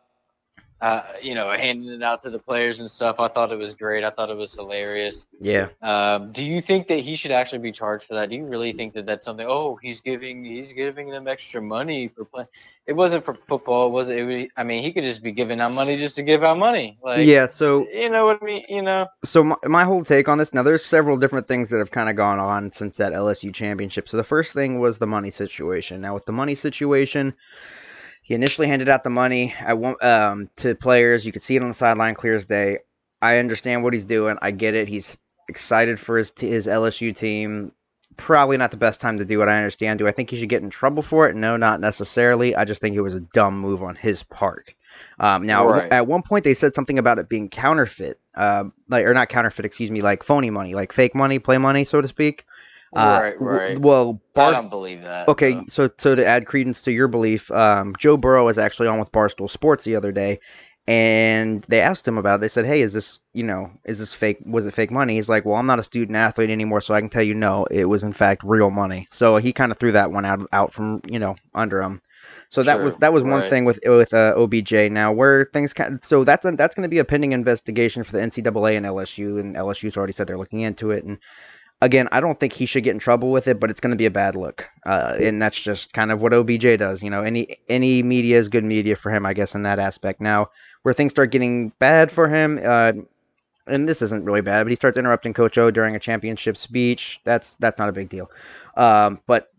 [0.81, 3.19] uh, you know, handing it out to the players and stuff.
[3.19, 4.03] I thought it was great.
[4.03, 5.27] I thought it was hilarious.
[5.39, 5.67] Yeah.
[5.81, 8.31] Um, do you think that he should actually be charged for that?
[8.31, 9.45] Do you really think that that's something?
[9.47, 12.47] Oh, he's giving he's giving them extra money for playing.
[12.87, 13.87] It wasn't for football.
[13.87, 14.23] It was it?
[14.23, 16.97] Was, I mean, he could just be giving out money just to give out money.
[17.03, 17.45] Like yeah.
[17.45, 18.65] So you know what I mean?
[18.67, 19.05] You know.
[19.23, 20.51] So my, my whole take on this.
[20.51, 24.09] Now, there's several different things that have kind of gone on since that LSU championship.
[24.09, 26.01] So the first thing was the money situation.
[26.01, 27.35] Now with the money situation
[28.31, 31.25] he initially handed out the money one, um, to players.
[31.25, 32.77] You could see it on the sideline clear as day.
[33.21, 34.37] I understand what he's doing.
[34.41, 34.87] I get it.
[34.87, 35.17] He's
[35.49, 37.73] excited for his his LSU team.
[38.15, 39.49] Probably not the best time to do it.
[39.49, 39.99] I understand.
[39.99, 41.35] Do I think he should get in trouble for it?
[41.35, 42.55] No, not necessarily.
[42.55, 44.73] I just think it was a dumb move on his part.
[45.19, 45.91] Um, now, right.
[45.91, 49.65] at one point, they said something about it being counterfeit, uh, like or not counterfeit,
[49.65, 52.45] excuse me, like phony money, like fake money, play money, so to speak.
[52.95, 53.79] Uh, right, right.
[53.79, 55.29] well, Bar- I don't believe that.
[55.29, 55.65] Okay, though.
[55.69, 59.11] so so to add credence to your belief, um, Joe Burrow was actually on with
[59.13, 60.41] Barstool Sports the other day,
[60.87, 62.35] and they asked him about.
[62.35, 62.41] it.
[62.41, 64.39] They said, "Hey, is this you know is this fake?
[64.45, 66.99] Was it fake money?" He's like, "Well, I'm not a student athlete anymore, so I
[66.99, 69.93] can tell you no, it was in fact real money." So he kind of threw
[69.93, 72.01] that one out out from you know under him.
[72.49, 74.91] So that was that was one thing with with uh, OBJ.
[74.91, 78.03] Now where things kind of, so that's a, that's going to be a pending investigation
[78.03, 81.17] for the NCAA and LSU, and LSU's already said they're looking into it, and
[81.81, 83.97] again, I don't think he should get in trouble with it, but it's going to
[83.97, 87.01] be a bad look, uh, and that's just kind of what OBJ does.
[87.03, 90.21] You know, any any media is good media for him, I guess, in that aspect.
[90.21, 90.49] Now,
[90.83, 92.93] where things start getting bad for him, uh,
[93.67, 97.19] and this isn't really bad, but he starts interrupting Coach O during a championship speech.
[97.23, 98.29] That's that's not a big deal.
[98.77, 99.51] Um, but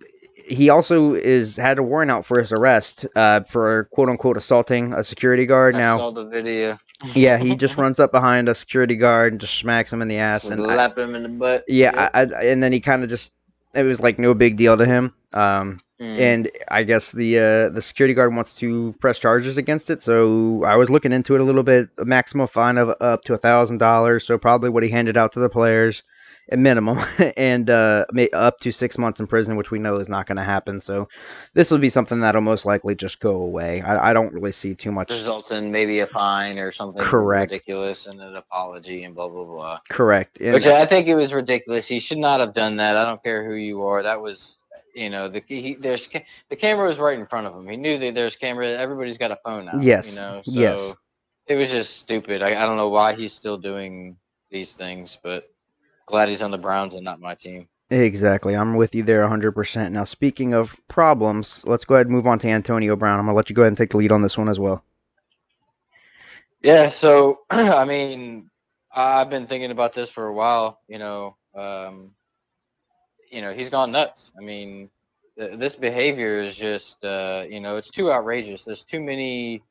[0.45, 4.93] he also is had a warrant out for his arrest uh, for quote unquote assaulting
[4.93, 5.75] a security guard.
[5.77, 6.79] I now, saw the video.
[7.15, 10.19] Yeah, he just runs up behind a security guard and just smacks him in the
[10.19, 11.65] ass and slap him in the butt.
[11.69, 12.11] Yeah, yep.
[12.15, 13.33] I, I, and then he kind of just
[13.75, 15.15] it was like no big deal to him.
[15.33, 16.19] Um, mm.
[16.19, 20.03] and I guess the uh, the security guard wants to press charges against it.
[20.03, 21.89] So I was looking into it a little bit.
[21.99, 24.27] A maximum fine of up to a thousand dollars.
[24.27, 26.03] So probably what he handed out to the players
[26.51, 26.99] at minimum,
[27.37, 30.45] and uh, up to six months in prison, which we know is not going to
[30.45, 30.81] happen.
[30.81, 31.09] So
[31.55, 33.83] this will be something that'll most likely just go away.
[33.83, 35.11] I, I don't really see too much.
[35.11, 37.53] Result in maybe a fine or something Correct.
[37.53, 39.79] ridiculous and an apology and blah blah blah.
[39.89, 40.41] Correct.
[40.41, 41.87] And which I think it was ridiculous.
[41.87, 42.97] He should not have done that.
[42.97, 44.03] I don't care who you are.
[44.03, 44.57] That was
[44.95, 46.09] you know the he, there's
[46.51, 47.69] the camera was right in front of him.
[47.69, 48.69] He knew that there's camera.
[48.69, 49.81] Everybody's got a phone now.
[49.81, 50.11] Yes.
[50.11, 50.43] You know.
[50.45, 50.95] So yes.
[51.47, 52.41] It was just stupid.
[52.41, 54.17] I, I don't know why he's still doing
[54.51, 55.52] these things, but
[56.07, 57.69] glad he's on the Browns and not my team.
[57.91, 58.57] Exactly.
[58.57, 59.93] I'm with you there 100%.
[59.93, 63.19] Now, speaking of problems, let's go ahead and move on to Antonio Brown.
[63.19, 64.59] I'm going to let you go ahead and take the lead on this one as
[64.59, 64.83] well.
[66.63, 68.49] Yeah, so I mean,
[68.95, 70.81] I've been thinking about this for a while.
[70.89, 72.13] You know, um,
[73.31, 74.33] you know, he's gone nuts.
[74.39, 74.89] I mean,
[75.39, 78.65] th- this behavior is just, uh, you know, it's too outrageous.
[78.65, 79.63] There's too many,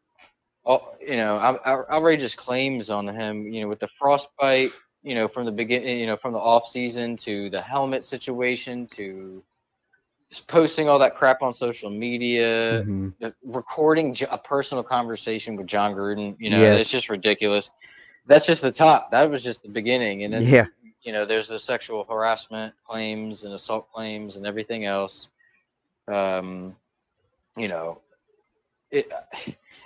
[0.65, 3.51] oh, you know, out- out- outrageous claims on him.
[3.51, 4.71] You know, with the frostbite.
[5.03, 5.99] You know, from the beginning.
[5.99, 9.43] You know, from the off season to the helmet situation to
[10.29, 13.13] just posting all that crap on social media Mhm.
[13.23, 16.81] uh, recording a personal conversation with Jon Gruden, you know, Yes.
[16.81, 17.69] it's just ridiculous.
[18.27, 19.11] That's just the top.
[19.11, 20.65] That was just the beginning, and then Yeah.
[21.03, 25.29] you know, there's the sexual harassment claims and assault claims and everything else.
[26.07, 26.75] Um,
[27.57, 28.01] you know,
[28.91, 29.11] it,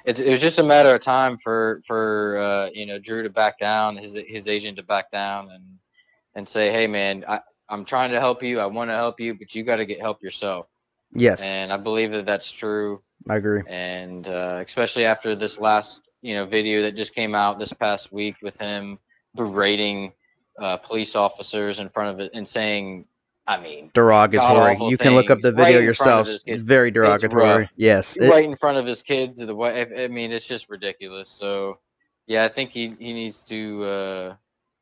[0.05, 3.29] it it was just a matter of time for for uh, you know Drew to
[3.29, 5.63] back down, his his agent to back down, and
[6.35, 7.39] and say, hey man, I
[7.69, 9.99] I'm trying to help you, I want to help you, but you got to get
[10.01, 10.67] help yourself.
[11.15, 13.63] Yes, And I believe that that's true I agree.
[13.65, 18.11] and uh, especially after this last you know video that just came out this past
[18.11, 18.99] week with him
[19.35, 20.13] berating
[20.61, 23.05] uh, police officers in front of it and saying,
[23.47, 24.77] I mean, Derogatory.
[24.89, 26.27] You can look up the video in of yourself.
[26.27, 27.43] his It's very derogatory.
[27.43, 27.73] rough.
[27.75, 28.17] Yes.
[28.17, 29.38] it- right in front of his kids.
[29.38, 31.29] The way I, mean, it's just ridiculous.
[31.29, 31.77] So,
[32.25, 34.36] yeah, I think he he needs to, uh,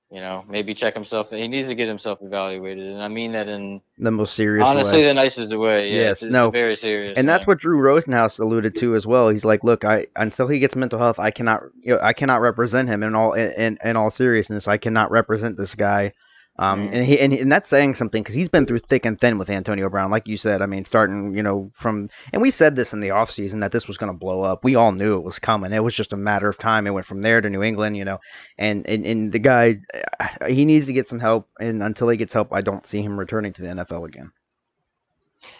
[0.09, 1.29] you know, maybe check himself.
[1.31, 4.99] He needs to get himself evaluated, and I mean that in the most serious honestly
[4.99, 5.07] way.
[5.07, 5.89] the nicest way.
[5.89, 6.49] Yeah, Yes, it's, it's no.
[6.49, 7.17] very serious.
[7.17, 9.27] And that's what Drew Rosenhaus alluded to as well.
[9.27, 12.39] He's like, "Look, I until he gets mental health, I cannot, you know, I cannot
[12.39, 14.69] represent him in all in, in all seriousness.
[14.69, 16.13] I cannot represent this guy."
[16.59, 16.93] Um, Mhm.
[16.93, 19.49] and he and, and that's saying something because he's been through thick and thin with
[19.49, 20.61] Antonio Brown, like you said.
[20.61, 23.87] I mean, starting, you know, from and we said this in the offseason that this
[23.87, 24.63] was going to blow up.
[24.63, 25.73] We all knew it was coming.
[25.73, 26.85] It was just a matter of time.
[26.85, 28.19] It went from there to New England, you know,
[28.59, 29.77] and and, and the guy,
[30.19, 31.49] uh, he needs to get some help.
[31.59, 34.31] And until he gets help, I don't see him returning to the NFL again.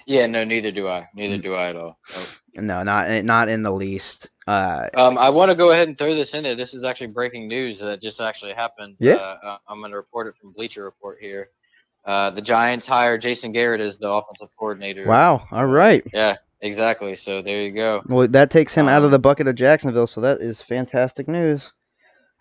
[0.06, 1.10] Yeah, no, neither do I.
[1.16, 1.44] Neither Mm.
[1.44, 1.98] do I at all.
[2.16, 2.28] Nope.
[2.56, 4.30] No, not not in the least.
[4.48, 6.56] Uh, Um, I want to go ahead and throw this in there.
[6.56, 8.96] This is actually breaking news that just actually happened.
[9.00, 9.16] Yeah.
[9.16, 11.50] Uh, I'm going to report it from Bleacher Report here.
[12.06, 15.06] Uh, the Giants hire Jason Garrett as the offensive coordinator.
[15.08, 15.48] wow.
[15.52, 16.04] All right.
[16.14, 17.16] Yeah, exactly.
[17.16, 18.02] So there you go.
[18.08, 21.30] Well, that takes him out of Um, the bucket of Jacksonville, so that is fantastic
[21.30, 21.72] news.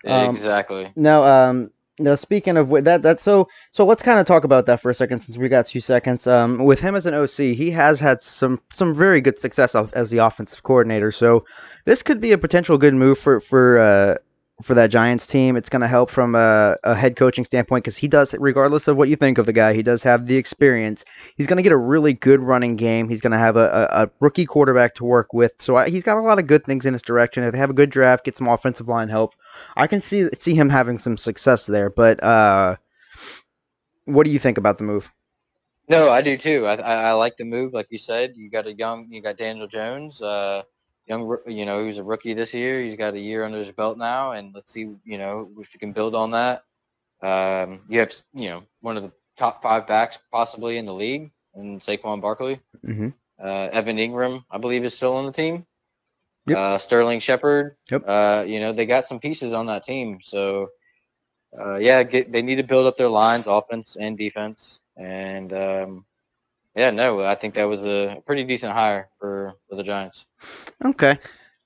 [0.05, 0.91] Um, exactly.
[0.97, 3.47] Now, um, now speaking of that, that's so.
[3.71, 6.25] So let's kind of talk about that for a second, since we got two seconds.
[6.25, 10.09] Um, with him as an OC, he has had some some very good success as
[10.09, 11.11] the offensive coordinator.
[11.11, 11.45] So
[11.85, 14.15] this could be a potential good move for for uh,
[14.61, 15.55] for that Giants team.
[15.55, 18.97] It's going to help from a, a head coaching standpoint because he does, regardless of
[18.97, 21.03] what you think of the guy, he does have the experience.
[21.35, 23.09] He's going to get a really good running game.
[23.09, 25.51] He's going to have a, a, a rookie quarterback to work with.
[25.59, 27.43] So I, he's got a lot of good things in his direction.
[27.43, 29.33] If they have a good draft, get some offensive line help.
[29.75, 32.77] I can see see him having some success there, but uh,
[34.05, 35.11] what do you think about the move?
[35.89, 36.65] No, I do too.
[36.65, 38.35] I, I I like the move, like you said.
[38.35, 40.63] You got a young, you got Daniel Jones, uh,
[41.07, 42.81] young, you know, he was a rookie this year.
[42.81, 45.79] He's got a year under his belt now, and let's see, you know, if we
[45.79, 46.63] can build on that.
[47.21, 51.31] Um, you have, you know, one of the top five backs possibly in the league,
[51.55, 52.59] and Saquon Barkley.
[52.85, 53.09] hmm
[53.43, 55.65] Uh, Evan Engram, I believe, is still on the team.
[56.47, 56.57] Yep.
[56.57, 57.77] Uh, Sterling Shepard.
[57.89, 58.03] Yep.
[58.07, 60.69] Uh, you know, they got some pieces on that team, so
[61.57, 66.05] uh, yeah, get, they need to build up their lines, offense and defense, and um,
[66.75, 70.25] yeah, no, I think that was a pretty decent hire for for the Giants.
[70.83, 71.17] Okay.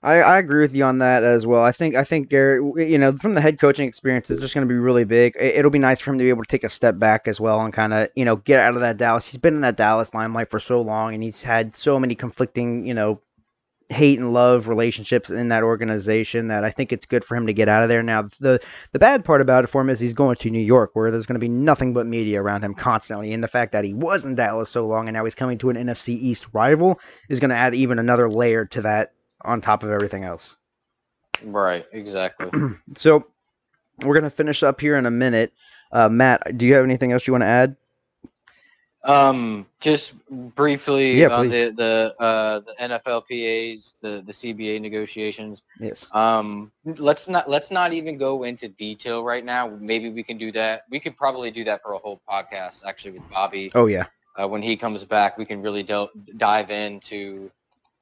[0.03, 1.63] I, I agree with you on that as well.
[1.63, 4.65] I think I think Garrett, you know, from the head coaching experience, is just going
[4.65, 5.35] to be really big.
[5.39, 7.39] It, it'll be nice for him to be able to take a step back as
[7.39, 9.25] well and kind of, you know, get out of that Dallas.
[9.25, 12.85] He's been in that Dallas limelight for so long, and he's had so many conflicting,
[12.85, 13.19] you know,
[13.89, 17.53] hate and love relationships in that organization that I think it's good for him to
[17.53, 18.03] get out of there.
[18.03, 18.59] Now, the
[18.91, 21.25] the bad part about it for him is he's going to New York, where there's
[21.25, 24.25] going to be nothing but media around him constantly, and the fact that he was
[24.25, 27.49] in Dallas so long and now he's coming to an NFC East rival is going
[27.49, 30.55] to add even another layer to that on top of everything else.
[31.43, 32.49] Right, exactly.
[32.97, 33.25] So
[34.03, 35.53] we're going to finish up here in a minute.
[35.91, 37.75] Uh, Matt, do you have anything else you want to add?
[39.03, 40.13] Um, just
[40.55, 41.73] briefly Yeah, on please.
[41.75, 45.61] the the uh, the NFLPA's the the CBA negotiations.
[45.79, 46.05] Yes.
[46.11, 49.67] Um, let's not let's not even go into detail right now.
[49.79, 50.83] Maybe we can do that.
[50.89, 53.71] We could probably do that for a whole podcast, actually, with Bobby.
[53.75, 54.05] Oh yeah.
[54.37, 57.49] Uh, when he comes back, we can really del- dive into,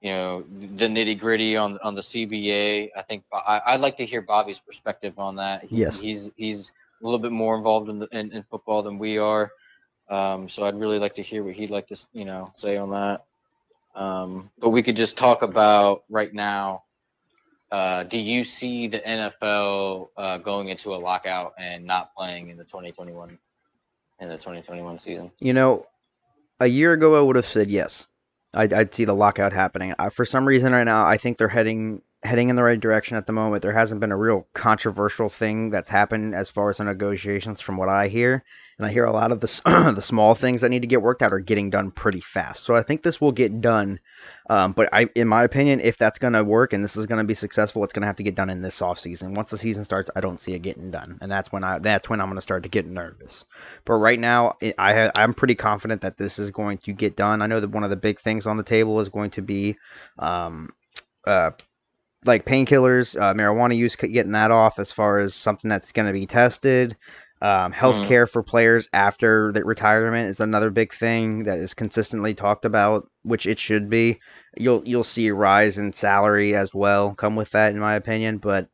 [0.02, 0.44] you know,
[0.78, 2.90] the nitty gritty on on the CBA.
[2.98, 5.66] I think I, I'd like to hear Bobby's perspective on that.
[5.66, 6.00] He, Yes.
[6.00, 9.52] he's he's a little bit more involved in, the, in in football than we are.
[10.10, 12.92] Um, so I'd really like to hear what he'd like to, you know, say on
[12.92, 13.26] that.
[14.00, 16.84] Um, but we could just talk about right now.
[17.72, 22.58] Uh, do you see the NFL uh, going into a lockout and not playing in
[22.58, 23.38] the 2021
[24.20, 25.32] in the 2021 season.
[25.40, 25.86] You know,
[26.60, 28.08] a year ago I would have said yes.
[28.54, 29.94] I'd, I'd see the lockout happening.
[30.00, 33.16] Uh, for some reason, right now, I think they're heading heading in the right direction
[33.18, 33.62] at the moment.
[33.62, 37.78] There hasn't been a real controversial thing that's happened as far as the negotiations, from
[37.78, 38.44] what I hear,
[38.78, 39.62] and I hear a lot of the
[39.96, 42.64] the small things that need to get worked out are getting done pretty fast.
[42.64, 44.00] So I think this will get done.
[44.50, 47.20] Um, but I, in my opinion, if that's going to work and this is going
[47.20, 49.34] to be successful, it's going to have to get done in this off season.
[49.34, 52.10] Once the season starts, I don't see it getting done, and that's when I that's
[52.10, 53.46] when I'm going to start to get nervous.
[53.86, 57.42] But right now, I I'm pretty confident that this is going to get done.
[57.42, 59.78] I know that one of the big things on the table is going to be
[60.20, 60.70] um,
[61.26, 61.52] uh,
[62.26, 66.14] like painkillers, uh, marijuana use, getting that off as far as something that's going to
[66.14, 66.96] be tested.
[67.42, 68.08] Um, health Mm.
[68.08, 73.08] care for players after the retirement is another big thing that is consistently talked about,
[73.24, 74.20] which it should be.
[74.58, 78.38] You'll you'll see a rise in salary as well come with that, in my opinion.
[78.38, 78.70] But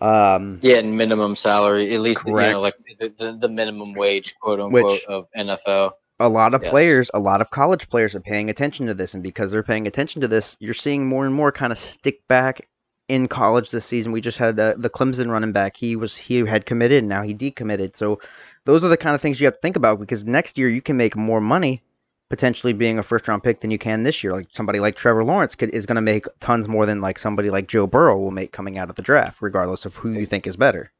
[0.00, 4.34] um, Yeah, and minimum salary, at least you know, like the, the, the minimum wage,
[4.40, 5.92] quote Which- unquote, of NFL.
[6.20, 6.70] A lot of Yes.
[6.70, 9.86] players, a lot of college players are paying attention to this, and because they're paying
[9.86, 12.68] attention to this, you're seeing more and more kind of stick back
[13.08, 14.12] in college this season.
[14.12, 15.76] We just had the, the Clemson running back.
[15.76, 17.96] He was he had committed, and now he decommitted.
[17.96, 18.20] So
[18.64, 20.80] those are the kind of things you have to think about because next year you
[20.80, 21.82] can make more money
[22.30, 24.32] potentially being a first round pick than you can this year.
[24.32, 27.50] Like somebody like Trevor Lawrence could, is going to make tons more than like somebody
[27.50, 30.46] like Joe Burrow will make coming out of the draft, regardless of who you think
[30.46, 30.90] is better.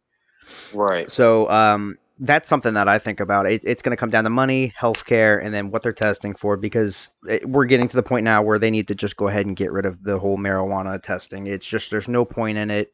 [0.73, 1.11] Right.
[1.11, 3.47] So um, that's something that I think about.
[3.47, 6.57] It, it's going to come down to money, healthcare, and then what they're testing for
[6.57, 9.47] because it, we're getting to the point now where they need to just go ahead
[9.47, 11.47] and get rid of the whole marijuana testing.
[11.47, 12.93] It's just there's no point in it.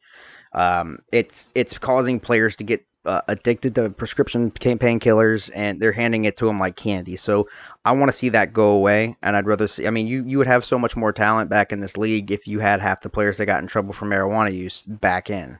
[0.53, 5.91] Um, it's it's causing players to get uh, addicted to prescription pain- painkillers, and they're
[5.91, 7.15] handing it to them like candy.
[7.15, 7.47] So
[7.85, 9.87] I want to see that go away, and I'd rather see.
[9.87, 12.47] I mean, you you would have so much more talent back in this league if
[12.47, 15.59] you had half the players that got in trouble for marijuana use back in.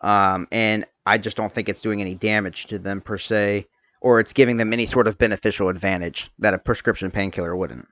[0.00, 3.66] Um, and I just don't think it's doing any damage to them per se,
[4.02, 7.88] or it's giving them any sort of beneficial advantage that a prescription painkiller wouldn't.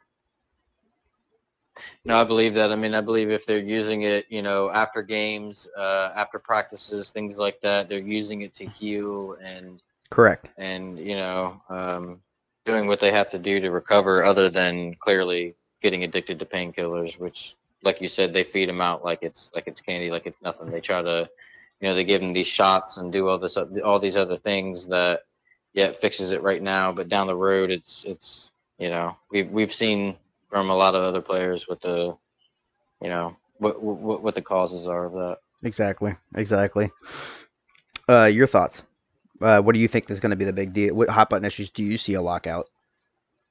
[2.04, 2.70] No, I believe that.
[2.70, 7.10] I mean, I believe if they're using it, you know, after games, uh, after practices,
[7.10, 10.48] things like that, they're using it to heal and Correct.
[10.58, 12.20] and you know, um,
[12.66, 17.18] doing what they have to do to recover, other than clearly getting addicted to painkillers,
[17.18, 20.42] which, like you said, they feed them out like it's like it's candy, like it's
[20.42, 20.70] nothing.
[20.70, 21.28] They try to,
[21.80, 24.88] you know, they give them these shots and do all this, all these other things
[24.88, 25.20] that,
[25.72, 29.50] yeah, it fixes it right now, but down the road, it's it's you know, we've
[29.50, 30.16] we've seen
[30.50, 32.16] from a lot of other players what the,
[33.02, 35.38] you know, what what what the causes are of that.
[35.62, 36.14] Exactly.
[36.34, 36.90] Exactly.
[38.08, 38.82] Uh, your thoughts?
[39.40, 40.94] Uh, what do you think is going to be the big deal?
[40.94, 42.68] What hot button issues do you see a lockout?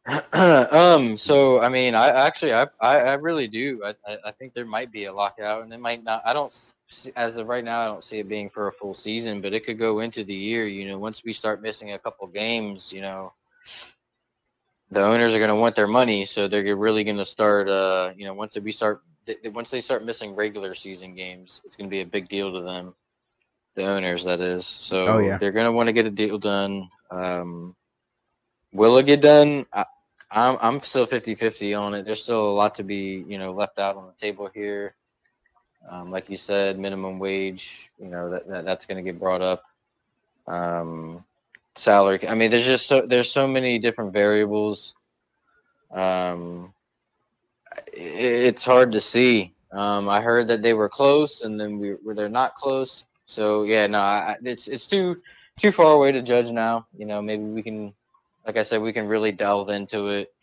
[0.34, 1.18] um.
[1.18, 3.82] So I mean, I actually, I, I, I really do.
[3.84, 6.22] I, I, I think there might be a lockout, and it might not.
[6.26, 6.54] I don't,
[6.90, 9.54] see- as of right now, I don't see it being for a full season, but
[9.54, 10.68] it could go into the year.
[10.68, 13.34] You know, once we start missing a couple games, you know,
[14.92, 17.68] the owners are going to want their money, so they're really going to start.
[17.68, 21.76] Uh, you know, once we start, th- once they start missing regular season games, it's
[21.76, 22.94] going to be a big deal to them.
[23.76, 24.66] The owners, that is.
[24.66, 25.40] So Oh, yeah.
[25.40, 26.90] they're going to want to get a deal done.
[27.12, 27.76] Um,
[28.76, 29.66] will it get done?
[29.74, 29.86] I,
[30.32, 32.06] I'm I'm still 50-50 on it.
[32.06, 34.96] There's still a lot to be, you know, left out on the table here.
[35.90, 37.68] Um, like you said, minimum wage,
[38.00, 39.64] you know, that, that that's going to get brought up.
[40.48, 41.24] Um,
[41.76, 42.28] salary.
[42.28, 44.94] I mean, there's just so there's so many different variables.
[45.94, 46.74] Um,
[47.78, 49.54] i it's hard to see.
[49.72, 53.04] Um, I heard that they were close, and then we were they're not close.
[53.28, 55.18] So yeah, no, I- it's it's too
[55.60, 56.88] too far away to judge now.
[56.98, 57.94] You know, maybe we can,
[58.46, 60.34] like I said, we can really delve into it,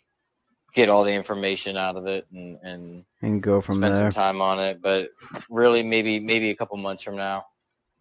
[0.75, 4.05] get all the information out of it, and and And go from spend there.
[4.05, 4.81] some time on it.
[4.83, 5.11] But
[5.51, 7.45] really, maybe maybe a couple months from now,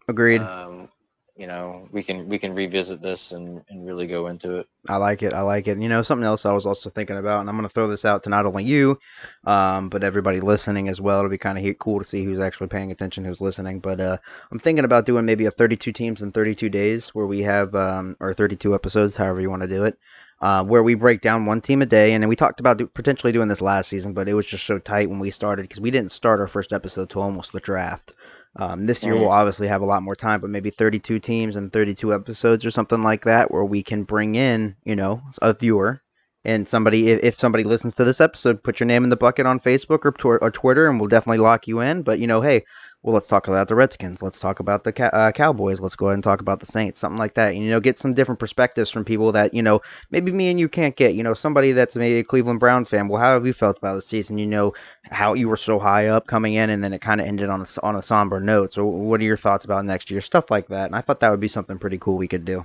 [0.08, 0.40] Agreed.
[0.40, 0.88] um,
[1.34, 4.66] you know, we can we can revisit this and and really go into it.
[4.86, 5.32] I like it.
[5.32, 5.78] I like it.
[5.78, 8.04] You know, something else I was also thinking about, and I'm going to throw this
[8.04, 8.98] out to not only you,
[9.46, 11.20] um, but everybody listening as well.
[11.20, 13.80] It'll be kind of cool to see who's actually paying attention, who's listening.
[13.80, 14.18] But uh,
[14.50, 18.16] I'm thinking about doing maybe a 32 teams in 32 days, where we have, um,
[18.20, 19.98] or 32 episodes, however you want to do it,
[20.42, 22.12] uh, where we break down one team a day.
[22.12, 24.66] And then we talked about do, potentially doing this last season, but it was just
[24.66, 27.60] so tight when we started because we didn't start our first episode till almost the
[27.60, 28.12] draft.
[28.56, 31.72] Um, this year we'll obviously have a lot more time, but maybe 32 teams and
[31.72, 36.02] 32 episodes or something like that, where we can bring in, you know, a viewer
[36.44, 37.10] and somebody.
[37.10, 40.04] If, if somebody listens to this episode, put your name in the bucket on Facebook
[40.04, 42.02] or, tw- or Twitter, and we'll definitely lock you in.
[42.02, 42.64] But you know, hey,
[43.02, 44.22] well, let's talk about the Redskins.
[44.22, 45.80] Let's talk about the uh, Cowboys.
[45.80, 47.52] Let's go ahead and talk about the Saints, something like that.
[47.52, 49.80] And, you know, get some different perspectives from people that you know
[50.10, 51.14] maybe me and you can't get.
[51.14, 53.08] You know, somebody that's maybe a Cleveland Browns fan.
[53.08, 54.38] Well, how have you felt about the season?
[54.38, 54.72] You know,
[55.10, 57.62] how you were so high up coming in, and then it kind of ended on
[57.62, 58.72] a on a somber note.
[58.72, 60.20] So, what are your thoughts about next year?
[60.20, 60.86] Stuff like that.
[60.86, 62.64] And I thought that would be something pretty cool we could do.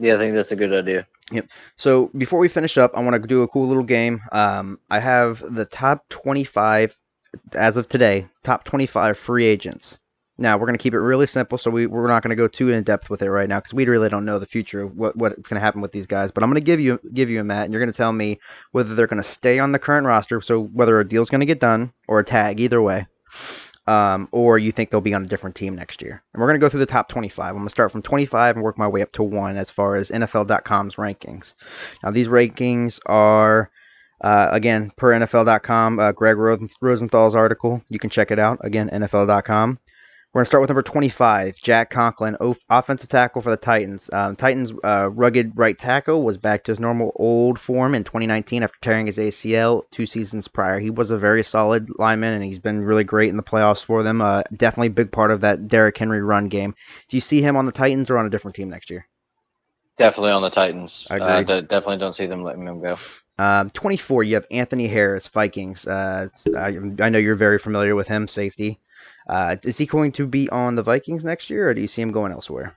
[0.00, 1.06] Yeah, I think that's a good idea.
[1.30, 1.48] Yep.
[1.76, 4.22] So before we finish up, I want to do a cool little game.
[4.32, 6.96] Um, I have the top 25
[7.54, 9.98] as of today, top 25 free agents.
[10.40, 12.46] Now we're going to keep it really simple, so we, we're not going to go
[12.46, 14.96] too in depth with it right now because we really don't know the future of
[14.96, 16.30] what what's going to happen with these guys.
[16.30, 18.12] But I'm going to give you give you a Matt, and you're going to tell
[18.12, 18.38] me
[18.70, 21.46] whether they're going to stay on the current roster, so whether a deal's going to
[21.46, 23.08] get done or a tag, either way,
[23.88, 26.22] um, or you think they'll be on a different team next year.
[26.32, 27.48] And we're going to go through the top 25.
[27.48, 29.96] I'm going to start from 25 and work my way up to one as far
[29.96, 31.54] as NFL.com's rankings.
[32.04, 33.70] Now these rankings are.
[34.20, 37.82] Uh, again, per NFL.com, uh, Greg Rosenthal's article.
[37.88, 38.58] You can check it out.
[38.62, 39.78] Again, NFL.com.
[40.34, 44.10] We're going to start with number 25, Jack Conklin, o- offensive tackle for the Titans.
[44.12, 48.62] Um, Titans' uh, rugged right tackle was back to his normal old form in 2019
[48.62, 50.80] after tearing his ACL two seasons prior.
[50.80, 54.02] He was a very solid lineman, and he's been really great in the playoffs for
[54.02, 54.20] them.
[54.20, 56.74] Uh, definitely a big part of that Derrick Henry run game.
[57.08, 59.06] Do you see him on the Titans or on a different team next year?
[59.96, 61.06] Definitely on the Titans.
[61.10, 62.98] I Uh, de- definitely don't see them letting him go.
[63.38, 65.86] Um, 24, you have Anthony Harris, Vikings.
[65.86, 66.68] Uh, I,
[67.00, 68.80] I know you're very familiar with him, safety.
[69.28, 72.02] Uh, is he going to be on the Vikings next year, or do you see
[72.02, 72.76] him going elsewhere?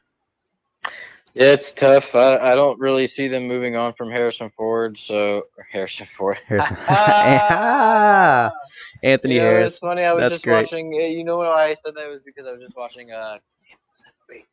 [1.33, 2.13] Yeah, it's tough.
[2.13, 4.97] I, I don't really see them moving on from Harrison Ford.
[4.97, 6.37] So Harrison Ford.
[6.47, 6.77] Harrison.
[6.87, 8.51] Ah,
[9.03, 9.71] Anthony You know, Harris.
[9.71, 10.03] It's funny.
[10.03, 10.65] I was That's just great.
[10.65, 10.93] watching.
[10.93, 13.11] uh, You know why I said that was because I was just watching.
[13.11, 13.37] Uh,
[13.87, 14.45] what's that movie?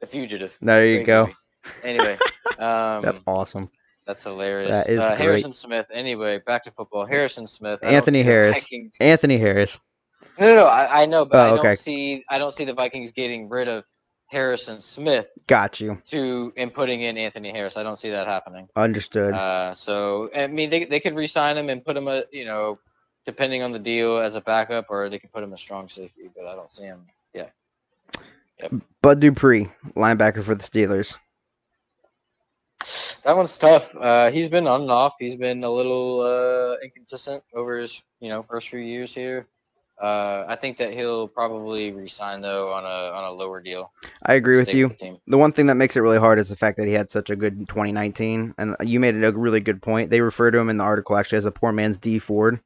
[0.00, 0.52] The Fugitive.
[0.60, 1.26] There you Great go.
[1.26, 1.36] movie.
[1.84, 2.18] Anyway,
[2.58, 3.70] um, That's awesome.
[4.06, 4.70] That's hilarious.
[4.70, 5.18] That is uh, great.
[5.20, 5.86] Harrison Smith.
[5.92, 7.06] Anyway, back to football.
[7.06, 7.80] Harrison Smith.
[7.82, 8.58] Anthony Harris.
[8.60, 9.78] Vikings- Anthony Harris.
[10.38, 10.66] No, no, no.
[10.66, 11.74] I, I know, but Oh, I don't okay.
[11.74, 12.24] see.
[12.28, 13.84] I don't see the Vikings getting rid of
[14.28, 16.00] Harrison Smith Got you.
[16.10, 17.76] to and putting in Anthony Harris.
[17.76, 18.66] I don't see that happening.
[18.74, 19.34] Understood.
[19.34, 22.78] Uh, so I mean, they they could re-sign him and put him a you know,
[23.26, 26.30] depending on the deal as a backup, or they could put him a strong safety.
[26.34, 27.06] But I don't see him.
[27.34, 27.48] Yeah.
[29.02, 31.14] Bud Dupree, linebacker for the Steelers.
[33.24, 33.94] That one's tough.
[33.94, 35.14] Uh, he's been on and off.
[35.18, 39.46] He's been a little uh, inconsistent over his you know first few years here.
[40.02, 43.92] Uh, I think that he'll probably resign though on a on a lower deal.
[44.24, 44.88] I agree with you.
[44.98, 45.16] the.
[45.28, 47.30] The one thing that makes it really hard is the fact that he had such
[47.30, 50.10] a good 2019, and you made a really good point.
[50.10, 52.58] They refer to him in the article actually as a poor man's Dee Ford,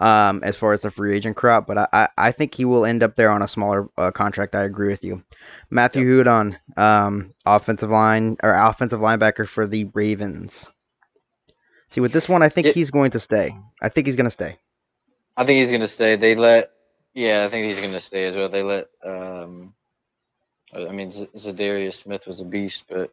[0.00, 1.66] um, as far as the free agent crop.
[1.66, 4.54] But I, I, think he will end up there on a smaller uh, contract.
[4.54, 5.22] I agree with you.
[5.70, 10.70] Matthew Judon, um, offensive line or offensive linebacker for the Ravens.
[11.88, 12.72] See, with this one, I think Yeah.
[12.72, 13.54] he's going to stay.
[13.82, 14.58] I think he's going to stay.
[15.36, 16.16] I think he's gonna stay.
[16.16, 16.70] They let,
[17.12, 18.48] yeah, I think he's gonna stay as well.
[18.48, 19.74] They let, um,
[20.72, 23.12] I mean, Z- Za'Darius Smith was a beast, but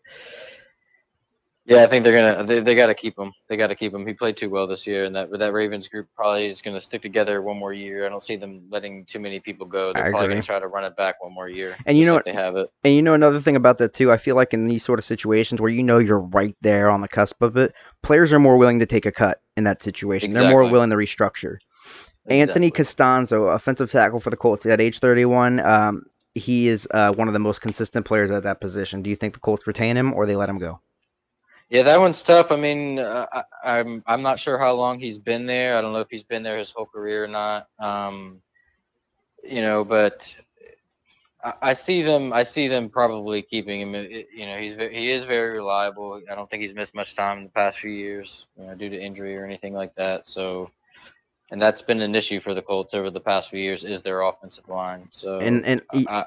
[1.66, 3.32] yeah, I think they're gonna, they, they got to keep him.
[3.48, 4.06] They got to keep him.
[4.08, 7.02] He played too well this year, and that that Ravens group probably is gonna stick
[7.02, 8.06] together one more year.
[8.06, 9.94] I don't see them letting too many people go.
[9.94, 10.36] They're I probably agree.
[10.36, 11.76] gonna try to run it back one more year.
[11.86, 12.72] And you know like what- they have it.
[12.84, 15.06] And you know another thing about that too, I feel like in these sort of
[15.06, 18.58] situations where you know you're right there on the cusp of it, players are more
[18.58, 20.32] willing to take a cut in that situation.
[20.32, 21.58] They're more willing to restructure.
[22.28, 23.06] Anthony Exactly.
[23.06, 26.06] Castonzo, offensive tackle for the Colts at age 31, um,
[26.36, 29.02] he is uh, one of the most consistent players at that position.
[29.02, 30.80] Do you think the Colts retain him or they let him go?
[31.72, 32.52] Yeah, that one's tough.
[32.52, 33.28] I mean, uh,
[33.64, 35.78] I, I'm I'm not sure how long he's been there.
[35.78, 37.70] I don't know if he's been there his whole career or not.
[37.80, 38.42] Um,
[39.44, 40.36] you know, but
[41.44, 42.34] I, I see them.
[42.34, 43.96] I see them probably keeping him.
[43.96, 46.22] You know, he's he is very reliable.
[46.32, 48.90] I don't think he's missed much time in the past few years, you know, due
[48.90, 50.28] to injury or anything like that.
[50.28, 50.72] So,
[51.52, 54.22] and that's been an issue for the Colts over the past few years is their
[54.22, 55.10] offensive line.
[55.12, 56.26] So, And and he- I,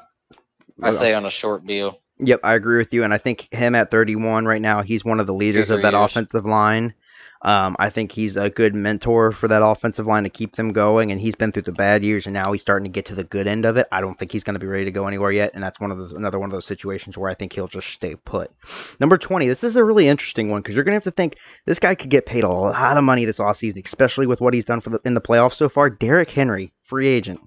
[0.82, 1.98] I say on a short deal.
[2.20, 5.18] Yep, I agree with you, and I think him at 31 right now, he's one
[5.20, 6.04] of the leaders of that years.
[6.04, 6.94] offensive line.
[7.42, 11.12] Um, I think he's a good mentor for that offensive line to keep them going,
[11.12, 13.24] and he's been through the bad years, and now he's starting to get to the
[13.24, 13.86] good end of it.
[13.92, 15.90] I don't think he's going to be ready to go anywhere yet, and that's one
[15.90, 18.50] of those another one of those situations where I think he'll just stay put.
[18.98, 21.36] Number 20, this is a really interesting one because you're going to have to think
[21.66, 24.64] this guy could get paid a lot of money this offseason, especially with what he's
[24.64, 25.90] done for the, in the playoffs so far.
[25.90, 27.40] Derrick Henry, free agent.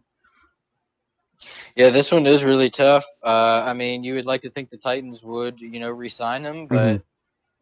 [1.77, 3.03] Yeah, this one is really tough.
[3.23, 6.65] Uh, I mean, you would like to think the Titans would, you know, re-sign him,
[6.65, 7.03] but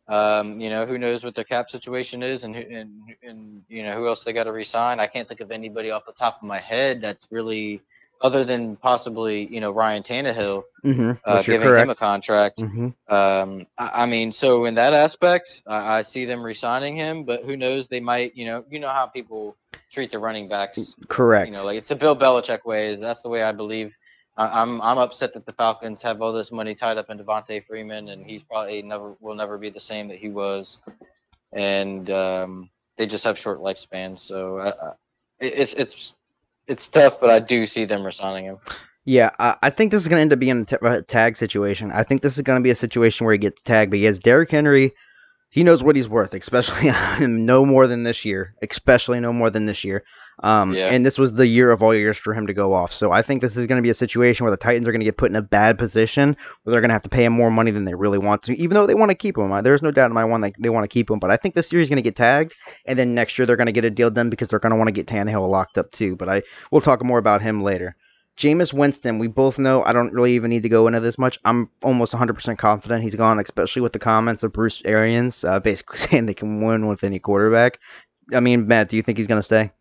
[0.08, 2.92] um, you know, who knows what their cap situation is, and who, and
[3.24, 5.02] and you know who else they got to re-sign.
[5.02, 7.82] I can't think of anybody off the top of my head that's really,
[8.22, 11.12] other than possibly, you know, Ryan Tannehill Mm-hmm.
[11.26, 12.60] uh, giving him a contract.
[12.60, 13.14] mm-hmm.
[13.14, 17.44] Um, I, I mean, so in that aspect, I, I see them re-signing him, but
[17.44, 17.88] who knows?
[17.88, 19.58] They might, you know, you know how people
[19.92, 21.48] treat the running backs Correct.
[21.50, 22.94] you know, like it's the Bill Belichick way.
[22.94, 23.92] Is that's the way I believe.
[24.38, 27.66] I, I'm I'm upset that the Falcons have all this money tied up in Devonta
[27.66, 30.78] Freeman, and he's probably never will never be the same that he was,
[31.54, 34.20] and um, they just have short lifespans.
[34.20, 34.94] So uh, uh,
[35.40, 36.14] it's it's
[36.68, 38.58] it's tough, but I do see them resigning him.
[39.06, 41.92] Yeah, I, I think this is going to end up being a, tag situation.
[41.92, 44.50] I think this is going to be a situation where he gets tagged because Derrick
[44.50, 44.94] Henry,
[45.50, 46.92] he knows what he's worth, especially
[47.28, 50.04] no more than this year, especially no more than this year.
[50.44, 50.90] Um, Yeah.
[50.90, 52.92] And this was the year of all years for him to go off.
[52.92, 55.02] So I think this is going to be a situation where the Titans are going
[55.02, 57.34] to get put in a bad position where they're going to have to pay him
[57.34, 59.64] more money than they really want to, even though they want to keep him.
[59.64, 61.20] There's no doubt in my mind that they want to keep him.
[61.20, 62.54] But I think this year he's going to get tagged,
[62.86, 64.78] and then next year they're going to get a deal done because they're going to
[64.78, 66.16] want to get Tannehill locked up too.
[66.16, 67.96] But I we'll talk more about him later.
[68.38, 71.40] Jameis Winston, we both know I don't really even need to go into this much.
[71.46, 75.98] I'm almost 100% confident he's gone, especially with the comments of Bruce Arians uh, basically
[76.10, 77.80] saying they can win with any quarterback.
[78.34, 79.72] I mean, Matt, do you think he's going to stay?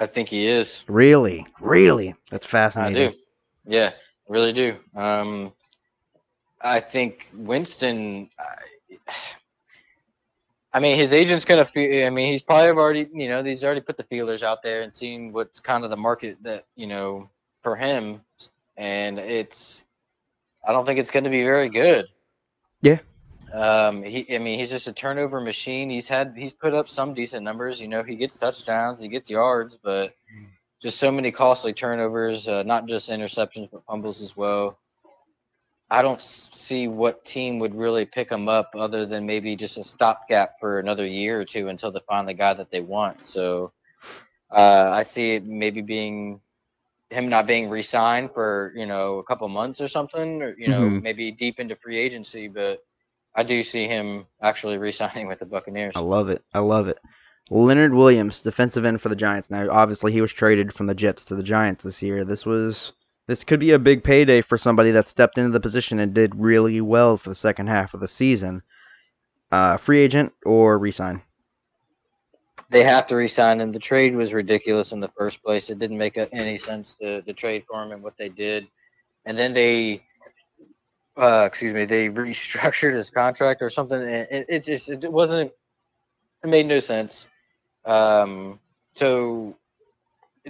[0.00, 0.82] I think he is.
[0.88, 1.46] Really?
[1.60, 2.14] Really?
[2.30, 3.08] That's fascinating.
[3.08, 3.16] I do.
[3.66, 3.90] Yeah,
[4.28, 4.76] really do.
[4.94, 5.52] Um,
[6.60, 8.30] I think Winston.
[8.38, 8.96] I,
[10.72, 12.06] I mean, his agent's gonna feel.
[12.06, 14.92] I mean, he's probably already, you know, he's already put the feelers out there and
[14.92, 17.28] seen what's kind of the market that you know
[17.62, 18.20] for him,
[18.76, 19.82] and it's.
[20.66, 22.06] I don't think it's going to be very good.
[22.82, 22.98] Yeah.
[23.52, 25.90] Um, he, I mean, he's just a turnover machine.
[25.90, 27.80] He's had, he's put up some decent numbers.
[27.80, 30.10] You know, he gets touchdowns, he gets yards, but
[30.82, 34.78] just so many costly turnovers, uh, not just interceptions but fumbles as well.
[35.90, 39.84] I don't see what team would really pick him up other than maybe just a
[39.84, 43.26] stopgap for another year or two until they find the guy that they want.
[43.26, 43.72] So
[44.50, 46.40] uh, I see it maybe being
[47.10, 50.94] him not being re-signed for you know a couple months or something, or you know
[50.94, 51.00] Mhm.
[51.00, 52.48] maybe deep into free agency.
[52.48, 52.80] But
[53.38, 55.92] I do see him actually re-signing with the Buccaneers.
[55.94, 56.42] I love it.
[56.52, 56.98] I love it.
[57.50, 59.48] Leonard Williams, defensive end for the Giants.
[59.48, 62.24] Now, obviously, he was traded from the Jets to the Giants this year.
[62.24, 62.92] This was
[63.28, 66.34] this could be a big payday for somebody that stepped into the position and did
[66.34, 68.62] really well for the second half of the season.
[69.52, 71.22] Uh, free agent or resign?
[72.70, 73.72] they have to re-sign him.
[73.72, 75.70] The trade was ridiculous in the first place.
[75.70, 78.66] It didn't make any sense to, to trade for him and what they did.
[79.24, 80.02] And then they,
[81.18, 84.00] uh, excuse me, they restructured his contract or something.
[84.00, 85.52] And it, it just it wasn't.
[86.44, 87.26] It made no sense.
[87.84, 88.60] Um,
[88.94, 89.56] so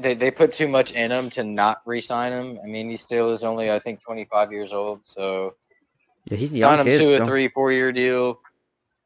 [0.00, 2.58] they they put too much in him to not re-sign him.
[2.62, 5.00] I mean, he still is only I think 25 years old.
[5.04, 5.54] So
[6.26, 6.98] Yeah, he's sign him kid.
[6.98, 8.40] to a three, four year deal.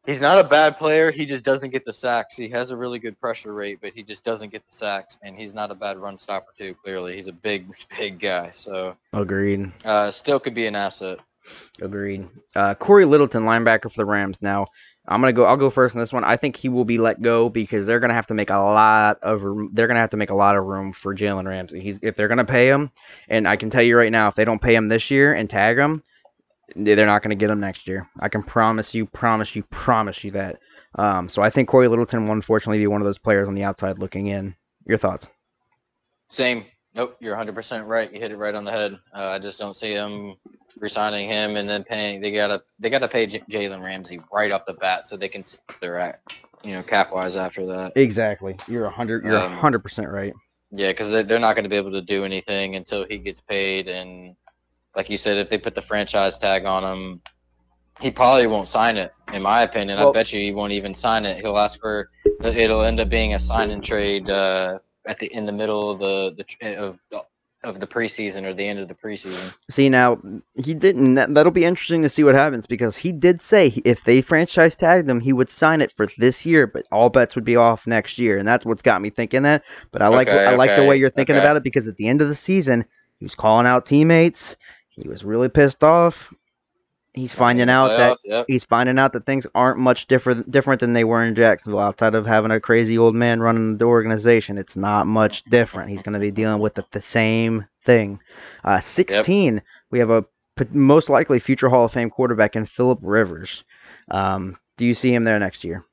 [0.04, 1.12] He's not a bad player.
[1.12, 2.34] He just doesn't get the sacks.
[2.34, 5.16] He has a really good pressure rate, but he just doesn't get the sacks.
[5.22, 6.74] And he's not a bad run stopper too.
[6.82, 8.50] Clearly, he's a big, big guy.
[8.52, 9.70] So Agreed.
[9.84, 11.18] uh, still could be an asset.
[11.80, 12.28] Agreed.
[12.54, 14.42] Uh, Cory Littleton, linebacker for the Rams.
[14.42, 14.66] Now,
[15.06, 15.44] I'm gonna go.
[15.44, 16.22] I'll go first on this one.
[16.22, 19.18] I think he will be let go because they're gonna have to make a lot
[19.22, 19.42] of.
[19.72, 21.80] They're gonna have to make a lot of room for Jalen Ramsey.
[21.80, 22.90] He's if they're gonna pay him,
[23.28, 25.50] and I can tell you right now, if they don't pay him this year and
[25.50, 26.02] tag him,
[26.76, 28.08] they- they're not gonna get him next year.
[28.20, 30.60] I can promise you, promise you, promise you that.
[30.94, 33.64] Um, so I think Cory Littleton will unfortunately be one of those players on the
[33.64, 34.54] outside looking in.
[34.86, 35.26] Your thoughts?
[36.28, 36.64] Same.
[36.94, 38.12] Nope, you're 100% right.
[38.12, 38.98] You hit it right on the head.
[39.16, 40.34] Uh, I just don't see them
[40.78, 42.20] resigning him and then paying.
[42.20, 45.42] They gotta they gotta pay J- Jalen Ramsey right off the bat so they can
[45.42, 46.20] see they're at,
[46.62, 47.92] you know, cap wise after that.
[47.96, 48.56] Exactly.
[48.68, 49.24] You're a hundred.
[49.24, 50.34] You're a Um, hundred percent right.
[50.70, 53.88] Yeah, because they're not going to be able to do anything until he gets paid.
[53.88, 54.34] And
[54.96, 57.20] like you said, if they put the franchise tag on him,
[58.00, 59.12] he probably won't sign it.
[59.34, 61.40] In my opinion, Well- I bet you he won't even sign it.
[61.42, 62.10] He'll ask for.
[62.42, 65.98] It'll end up being a sign and trade uh, at the in the middle of
[65.98, 66.98] the the tr- eh, of
[67.64, 69.54] of the preseason or the end of the preseason.
[69.70, 70.20] See now,
[70.54, 71.14] he didn't.
[71.14, 74.76] That, that'll be interesting to see what happens because he did say if they franchise
[74.76, 77.86] tagged him, he would sign it for this year, but all bets would be off
[77.86, 79.62] next year, and that's what's got me thinking that.
[79.92, 81.44] But I like Okay, I like the way you're thinking okay.
[81.44, 82.84] about it because at the end of the season,
[83.18, 84.56] he was calling out teammates.
[84.90, 86.32] He was really pissed off.
[87.14, 88.46] He's finding out that yep.
[88.48, 92.14] he's finding out that things aren't much different different than they were in Jacksonville outside
[92.14, 94.56] of having a crazy old man running the organization.
[94.56, 95.90] It's not much different.
[95.90, 98.18] He's going to be dealing with the, the same thing.
[98.64, 99.60] Uh, 16,
[99.90, 100.24] we have a
[100.70, 103.62] most likely future Hall of Fame quarterback in Philip Rivers.
[104.10, 105.84] Um, do you see him there next year?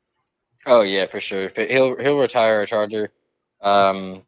[0.66, 1.50] Oh yeah, for sure.
[1.56, 3.12] He'll he'll retire a Charger.
[3.62, 4.24] Um,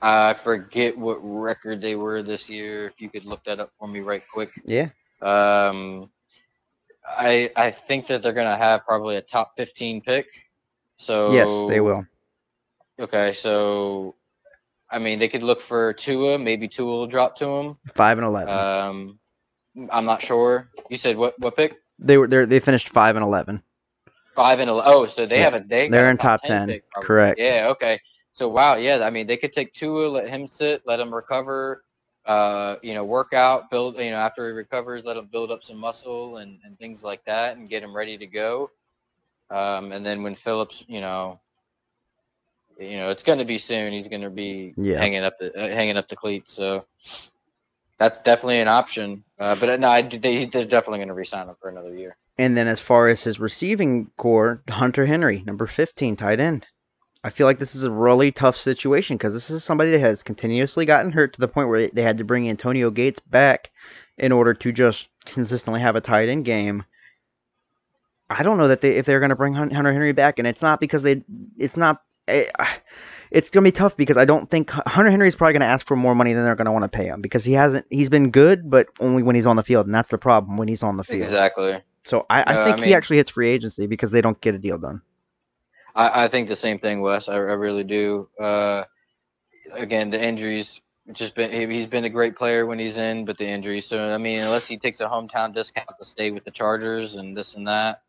[0.00, 2.86] I forget what record they were this year.
[2.86, 4.50] If you could look that up for me right quick.
[4.64, 4.90] Yeah.
[5.22, 6.10] Um,
[7.08, 10.26] I I think that they're gonna have probably a top 15 pick.
[10.98, 12.06] So Yes, they will.
[12.98, 14.14] Okay, so
[14.90, 16.38] I mean they could look for Tua.
[16.38, 17.76] Maybe Tua will drop to him.
[17.94, 18.48] 5 and 11.
[18.54, 19.18] Um,
[19.90, 20.68] I'm not sure.
[20.90, 21.74] You said what what pick?
[21.98, 23.62] they were they they finished 5 and 11.
[24.34, 26.90] Five and ele- oh, so they Yeah, have a they they're in top 10, pick
[26.90, 27.06] probably.
[27.06, 27.40] correct.
[27.40, 27.98] Yeah, okay.
[28.34, 29.02] So wow, yeah.
[29.02, 31.82] I mean, they could take Tua, let him sit, let him recover.
[32.26, 33.96] Uh, you know, work out, build.
[33.98, 37.24] You know, after he recovers, let him build up some muscle and and things like
[37.26, 38.70] that, and get him ready to go.
[39.50, 41.38] Um, and then when Phillips, you know,
[42.78, 43.92] you know, it's going to be soon.
[43.92, 44.98] He's going to be Yeah.
[44.98, 46.52] hanging up the uh, hanging up the cleats.
[46.52, 46.84] So
[47.98, 49.24] that's definitely an option.
[49.38, 52.16] Uh, but uh, no, I, they, they're definitely going to re-sign him for another year.
[52.38, 56.66] And then as far as his receiving corps, Hunter Henry, number 15, tight end.
[57.26, 60.22] I feel like this is a really tough situation because this is somebody that has
[60.22, 63.72] continuously gotten hurt to the point where they had to bring Antonio Gates back
[64.16, 66.84] in order to just consistently have a tight end game.
[68.30, 70.62] I don't know that they if they're going to bring Hunter Henry back, and it's
[70.62, 71.24] not because they,
[71.58, 72.44] it's not, eh,
[73.32, 75.66] it's going to be tough because I don't think Hunter Henry is probably going to
[75.66, 77.86] ask for more money than they're going to want to pay him because he hasn't,
[77.90, 80.68] he's been good, but only when he's on the field, and that's the problem when
[80.68, 81.24] he's on the field.
[81.24, 81.82] Exactly.
[82.04, 84.54] So I, I No, I think he actually hits free agency because they don't get
[84.54, 85.02] a deal done.
[85.96, 87.28] I, I think the same thing, Wes.
[87.28, 88.28] I, I really do.
[88.40, 88.84] Uh,
[89.72, 90.80] again, the injuries.
[91.12, 93.86] Just been he- he's been a great player when he's in, but the injuries.
[93.86, 97.36] So I mean, unless he takes a hometown discount to stay with the Chargers and
[97.36, 98.02] this and that,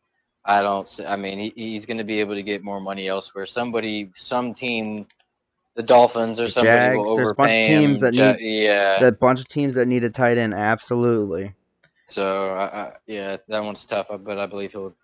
[0.44, 0.90] I don't.
[0.90, 3.46] see- I mean, he, he's going to be able to get more money elsewhere.
[3.46, 5.06] Somebody, some team,
[5.76, 8.02] the Dolphins or somebody Jags, will there's a bunch of teams him.
[8.02, 9.00] that Ja- need- yeah.
[9.04, 11.54] The bunch of teams that need a tight end, absolutely.
[12.08, 14.96] so I, I, yeah, that one's tough, but I believe he'll.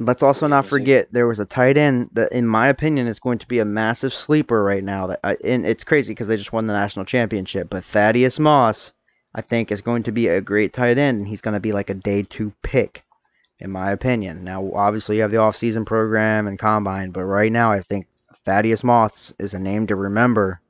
[0.00, 3.38] Let's also not forget there was a tight end that, in my opinion, is going
[3.38, 5.06] to be a massive sleeper right now.
[5.06, 7.70] That I, and it's crazy because they just won the national championship.
[7.70, 8.92] But Thaddeus Moss,
[9.36, 11.72] I think, is going to be a great tight end, and he's going to be
[11.72, 13.04] like a day two pick,
[13.60, 14.42] in my opinion.
[14.42, 18.08] Now, obviously, you have the offseason program and combine, but right now, I think
[18.44, 20.60] Thaddeus Moss is a name to remember.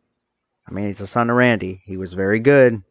[0.69, 1.83] I mean, he's the son of Randy.
[1.87, 2.83] He was very good.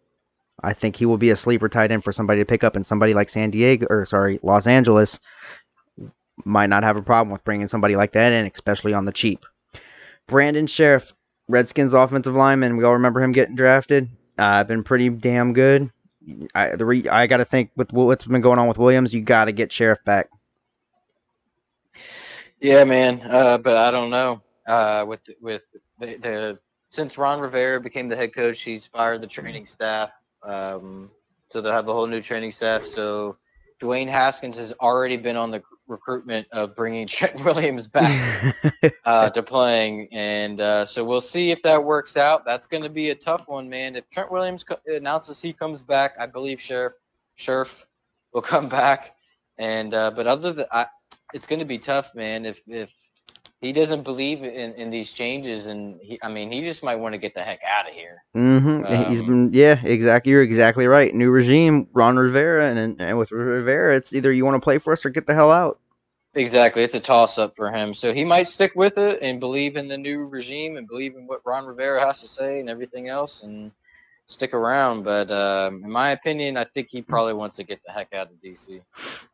[0.63, 2.85] I think he will be a sleeper tight end for somebody to pick up, and
[2.85, 5.19] somebody like San Diego, or sorry, Los Angeles,
[6.45, 9.45] might not have a problem with bringing somebody like that in, especially on the cheap.
[10.27, 11.11] Brandon Scherff,
[11.47, 12.77] Redskins offensive lineman.
[12.77, 14.09] We all remember him getting drafted.
[14.37, 15.91] Uh, been pretty damn good.
[16.55, 19.21] I the re, I got to think with what's been going on with Williams, you
[19.21, 20.29] got to get Scherff back.
[22.61, 23.21] Yeah, man.
[23.29, 24.41] Uh, but I don't know.
[24.65, 25.63] Uh, with with
[25.99, 26.59] the, the
[26.91, 30.11] since Ron Rivera became the head coach, he's fired the training staff.
[30.41, 31.11] Um,
[31.49, 32.85] so they'll have a whole new training staff.
[32.85, 33.37] So
[33.81, 38.55] Dwayne Haskins has already been on the recruitment of bringing Trent Williams back
[39.05, 42.45] uh, to playing, and uh, so we'll see if that works out.
[42.45, 43.95] That's going to be a tough one, man.
[43.95, 46.93] If Trent Williams co- announces he comes back, I believe Scherff
[47.37, 47.69] Scherff
[48.33, 49.15] will come back.
[49.57, 50.87] And uh, but other than I,
[51.33, 52.45] it's going to be tough, man.
[52.45, 52.89] If if
[53.63, 57.13] he doesn't believe in, in these changes, and he, I mean, he just might want
[57.13, 58.23] to get the heck out of here.
[58.35, 59.09] Mm-hmm.
[59.11, 60.31] He's Um, been yeah, exactly.
[60.33, 61.13] You're exactly right.
[61.15, 64.93] New regime, Ron Rivera, and and with Rivera, it's either you want to play for
[64.93, 65.79] us or get the hell out.
[66.35, 67.93] Exactly, it's a toss up for him.
[67.93, 71.27] So he might stick with it and believe in the new regime and believe in
[71.27, 73.71] what Ron Rivera has to say and everything else, and
[74.27, 75.03] stick around.
[75.03, 78.27] But um, in my opinion, I think he probably wants to get the heck out
[78.27, 78.81] of DC.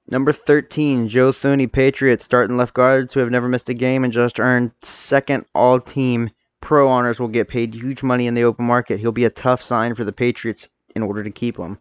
[0.10, 4.14] Number 13, Joe Thuney, Patriots, starting left guards who have never missed a game and
[4.14, 6.32] just earned second all team
[6.62, 9.00] pro honors will get paid huge money in the open market.
[9.00, 11.78] He'll be a tough sign for the Patriots in order to keep him.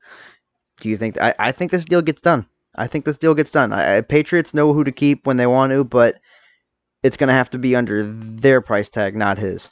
[0.81, 1.21] Do you think?
[1.21, 2.47] I, I think this deal gets done.
[2.77, 3.73] I think this deal gets done.
[3.73, 6.21] I, Patriots know who to keep when they want to, but
[7.03, 9.71] it's going to have to be under their price tag, not his.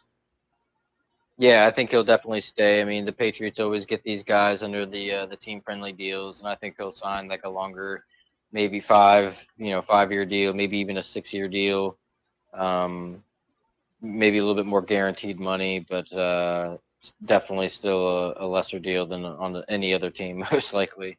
[1.39, 2.81] Yeah, I think he'll definitely stay.
[2.81, 6.41] I mean, the Patriots always get these guys under the uh, the team friendly deals,
[6.41, 8.05] and I think he'll sign like a longer,
[8.53, 11.99] maybe five, you know, five year deal, maybe even a six year deal.
[12.55, 13.23] Um,
[14.03, 16.79] maybe a little bit more guaranteed money, but uh,
[17.27, 18.07] definitely still
[18.39, 21.19] a, a lesser deal than on the, any other team, most likely.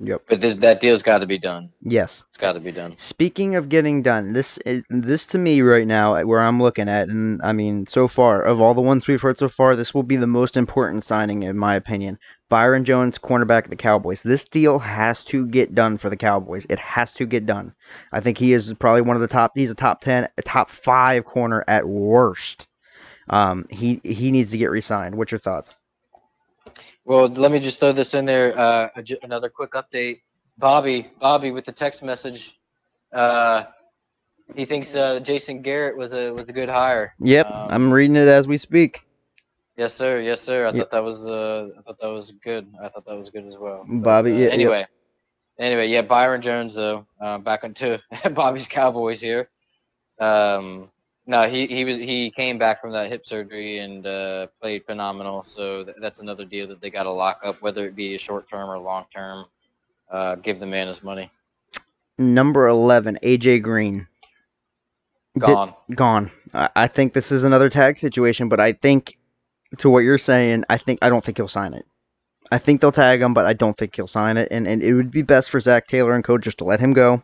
[0.00, 0.22] Yep.
[0.28, 1.70] But this, that deal's got to be done.
[1.82, 2.24] Yes.
[2.28, 2.96] It's got to be done.
[2.96, 7.08] Speaking of getting done, this is, this to me right now, where I'm looking at,
[7.08, 10.02] and I mean, so far of all the ones we've heard so far, this will
[10.02, 12.18] be the most important signing in my opinion.
[12.48, 14.22] Byron Jones, cornerback of the Cowboys.
[14.22, 16.66] This deal has to get done for the Cowboys.
[16.68, 17.74] It has to get done.
[18.12, 19.52] I think he is probably one of the top.
[19.54, 22.66] He's a top ten, a top five corner at worst.
[23.30, 25.14] Um, he he needs to get re-signed.
[25.14, 25.74] What's your thoughts?
[27.04, 28.56] Well, let me just throw this in there.
[28.58, 28.88] Uh,
[29.22, 30.20] another quick update.
[30.58, 32.54] Bobby, Bobby, with the text message,
[33.12, 33.64] uh,
[34.54, 37.14] he thinks uh, Jason Garrett was a was a good hire.
[37.20, 39.00] Yep, Um, I'm reading it as we speak.
[39.76, 40.20] Yes, sir.
[40.20, 40.66] Yes, sir.
[40.66, 40.74] I Yep.
[40.76, 42.66] thought that was uh, I thought that was good.
[42.82, 43.84] I thought that was good as well.
[43.88, 44.52] But, Bobby, yeah, yep.
[44.52, 44.86] anyway,
[45.58, 46.02] anyway, yeah.
[46.02, 47.06] Byron Jones though.
[47.20, 48.00] Uh, back into
[48.34, 49.48] Bobby's Cowboys here.
[50.20, 50.90] Um,
[51.26, 55.42] no, he he was he came back from that hip surgery and uh, played phenomenal.
[55.44, 58.18] So th- that's another deal that they got to lock up, whether it be a
[58.18, 59.46] short term or long term.
[60.10, 61.30] Uh, give the man his money.
[62.18, 64.06] Number 11, AJ Green.
[65.34, 65.74] Did- Gone.
[65.94, 66.30] gone.
[66.52, 69.16] I, I think this is another tag situation, but I think
[69.78, 71.86] to what you're saying, I think I don't think he'll sign it.
[72.50, 74.48] I think they'll tag him, but I don't think he'll sign it.
[74.50, 76.36] And and it would be best for Zac Taylor and Co.
[76.36, 77.22] just to let him go.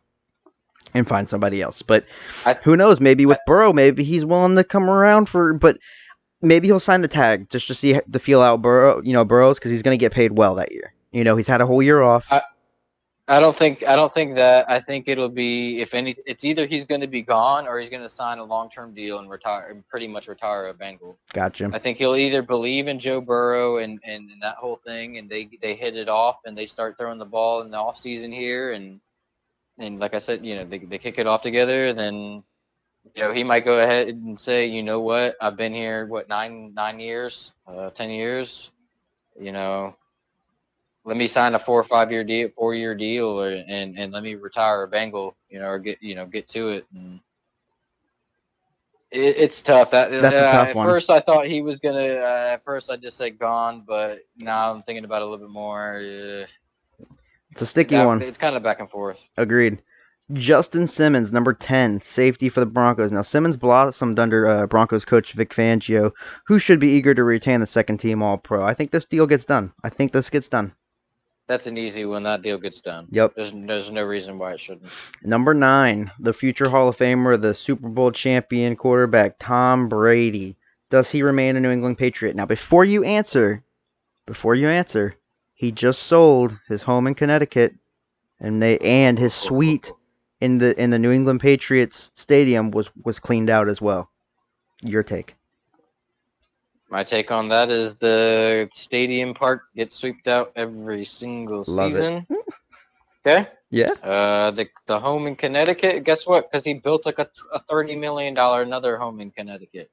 [0.94, 1.82] And find somebody else.
[1.82, 2.04] But
[2.44, 3.00] I- who knows?
[3.00, 5.52] Maybe with Burrow, maybe he's willing to come around for.
[5.54, 5.78] But
[6.42, 9.58] maybe he'll sign the tag just to see the feel out Burrow, you know, Burrows
[9.58, 10.92] because he's going to get paid well that year.
[11.12, 12.26] You know, he's had a whole year off.
[12.30, 12.42] I-
[13.30, 14.70] I don't think I don't think that.
[14.70, 16.16] I think it'll be if any.
[16.24, 19.18] It's either he's going to be gone or he's going to sign a long-term deal
[19.18, 21.18] and retire, and pretty much retire a Bengal.
[21.34, 21.68] gotcha.
[21.70, 25.28] I think he'll either believe in Joe Burrow and, and, and that whole thing, and
[25.28, 28.32] they they hit it off and they start throwing the ball in the off season
[28.32, 28.98] here, and
[29.78, 31.92] and like I said, you know they they kick it off together.
[31.94, 32.42] Then
[33.14, 36.28] you know he might go ahead and say, you know what, I've been here what
[36.28, 38.70] nine nine years, uh, ten years,
[39.38, 39.94] you know.
[41.04, 44.12] Let me sign a four or five year deal, four year deal, or, and and
[44.12, 46.86] let me retire a Bengal, you know, or get you know get to it.
[46.94, 47.20] And
[49.10, 49.90] it, it's tough.
[49.92, 50.88] That That's a uh, tough at one.
[50.88, 51.98] first I thought he was gonna.
[51.98, 55.46] Uh, at first I just said gone, but now I'm thinking about it a little
[55.46, 55.98] bit more.
[55.98, 56.46] Uh,
[57.52, 58.22] It's a sticky that- one.
[58.22, 59.18] It's kind of back and forth.
[59.36, 59.82] Agreed.
[60.34, 63.10] Justin Simmons, number 10, safety for the Broncos.
[63.10, 66.12] Now, Simmons blossomed under uh, Broncos coach Vic Fangio,
[66.46, 68.62] who should be eager to retain the second team All Pro.
[68.62, 69.72] I think this deal gets done.
[69.82, 70.72] I think this gets done.
[71.46, 72.24] That's an easy one.
[72.24, 73.06] That deal gets done.
[73.10, 73.32] Yep.
[73.36, 74.90] There's there's no reason why it shouldn't.
[75.22, 80.56] Number 9, the future Hall of Famer, the Super Bowl champion quarterback, Tom Brady.
[80.90, 82.36] Does he remain a New England Patriot?
[82.36, 83.64] Now, before you answer,
[84.26, 85.14] before you answer,
[85.58, 87.74] he just sold his home in Connecticut
[88.40, 89.92] and they and his suite
[90.40, 94.08] in the in the New England Patriots stadium was was cleaned out as well.
[94.82, 95.34] Your take.
[96.88, 101.94] My take on that is the stadium park gets swept out every single Love it.
[101.94, 102.26] season.
[103.26, 103.48] Okay.
[103.70, 103.90] Yeah.
[104.02, 106.04] Uh, the the home in Connecticut.
[106.04, 106.48] Guess what?
[106.48, 109.90] Because he built like a, a thirty million dollar another home in Connecticut.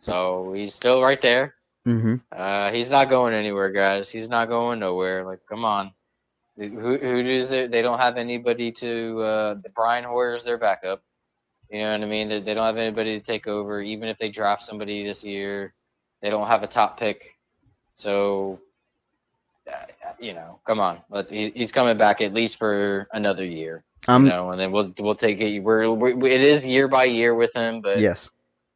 [0.00, 1.54] So he's still right there.
[1.86, 2.14] Mm-hmm.
[2.32, 4.08] Uh, he's not going anywhere, guys.
[4.08, 5.24] He's not going nowhere.
[5.24, 5.92] Like, come on.
[6.56, 6.68] Who
[6.98, 7.70] who is it?
[7.70, 9.20] They don't have anybody to.
[9.20, 11.02] Uh, Brian Hoyer is their backup.
[11.68, 12.28] You know what I mean?
[12.28, 13.80] They, they don't have anybody to take over.
[13.80, 15.74] Even if they draft somebody this year,
[16.22, 17.36] they don't have a top pick.
[17.96, 18.60] So,
[19.66, 19.86] uh,
[20.20, 21.00] you know, come on.
[21.10, 23.84] But he, he's coming back at least for another year.
[24.06, 24.24] Um.
[24.24, 25.60] you know, and then we'll we'll take it.
[25.60, 28.30] We're, we it is year by year with him, but yes.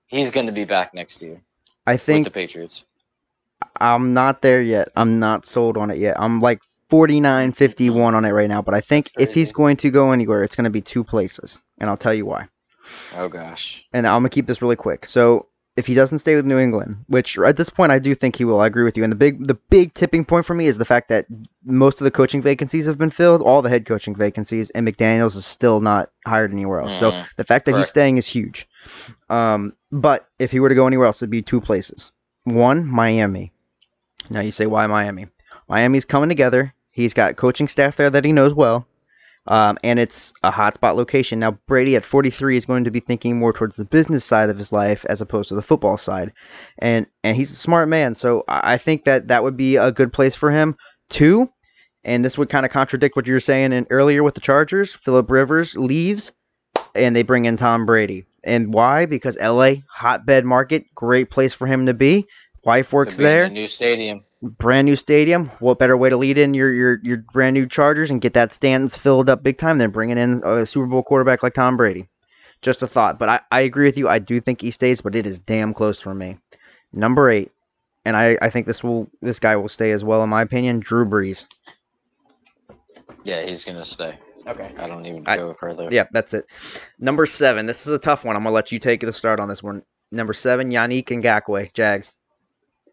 [0.06, 1.40] he's going to be back next year
[1.86, 2.84] I with think the Patriots.
[3.80, 4.88] I'm not there yet.
[4.96, 6.20] I'm not sold on it yet.
[6.20, 6.60] I'm like
[6.90, 10.42] 49 51 on it right now, but I think if he's going to go anywhere,
[10.44, 12.48] it's going to be two places, and I'll tell you why.
[13.14, 13.84] Oh gosh.
[13.92, 15.06] And I'm going to keep this really quick.
[15.06, 15.46] So,
[15.76, 18.44] if he doesn't stay with New England, which at this point I do think he
[18.44, 19.04] will, I agree with you.
[19.04, 21.26] And the big the big tipping point for me is the fact that
[21.64, 25.36] most of the coaching vacancies have been filled, all the head coaching vacancies, and McDaniels
[25.36, 26.98] is still not hired anywhere else.
[26.98, 27.26] So, Mhm.
[27.36, 28.66] the fact that he's staying is huge.
[29.28, 32.10] Um, but if he were to go anywhere else, it'd be two places.
[32.44, 33.52] One, Miami.
[34.30, 35.26] Now you say, why Miami?
[35.68, 36.74] Miami's coming together.
[36.90, 38.86] He's got coaching staff there that he knows well.
[39.46, 41.38] Um, and it's a hotspot location.
[41.38, 44.58] Now, Brady at 43 is going to be thinking more towards the business side of
[44.58, 46.32] his life as opposed to the football side.
[46.78, 48.14] And and he's a smart man.
[48.14, 50.76] So I think that that would be a good place for him.
[51.08, 51.48] Two,
[52.04, 54.92] and this would kind of contradict what you were saying in, earlier with the Chargers.
[54.92, 56.32] Philip Rivers leaves,
[56.94, 58.26] and they bring in Tom Brady.
[58.44, 59.06] And why?
[59.06, 62.26] Because LA, hotbed market, great place for him to be.
[62.68, 64.24] Wife works there the new stadium.
[64.42, 65.50] brand new stadium.
[65.58, 68.52] What better way to lead in your your your brand new Chargers and get that
[68.52, 72.10] stands filled up big time than bringing in a Super Bowl quarterback like Tom Brady?
[72.60, 74.06] Just a thought, but I, I agree with you.
[74.06, 76.36] I do think he stays, but it is damn close for me.
[76.92, 77.52] Number eight,
[78.04, 80.80] and I, I think this will this guy will stay as well in my opinion.
[80.80, 81.46] Drew Brees.
[83.24, 84.18] Yeah, he's gonna stay.
[84.46, 84.74] Okay.
[84.78, 85.88] I don't even I- go further.
[85.90, 86.44] Yeah, that's it.
[86.98, 87.64] Number seven.
[87.64, 88.36] This is a tough one.
[88.36, 89.84] I'm gonna let you take the start on this one.
[90.12, 92.12] Number seven, Yannick Ngakoue, Jags.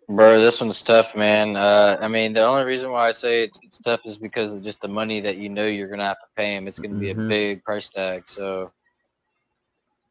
[0.08, 1.56] Bro, this one's tough, man.
[1.56, 4.64] Uh, I mean, the only reason why I say it's, it's tough is because of
[4.64, 6.68] just the money that you know you're gonna have to pay him.
[6.68, 7.26] It's gonna be Mhm.
[7.26, 8.24] a big price tag.
[8.28, 8.72] So,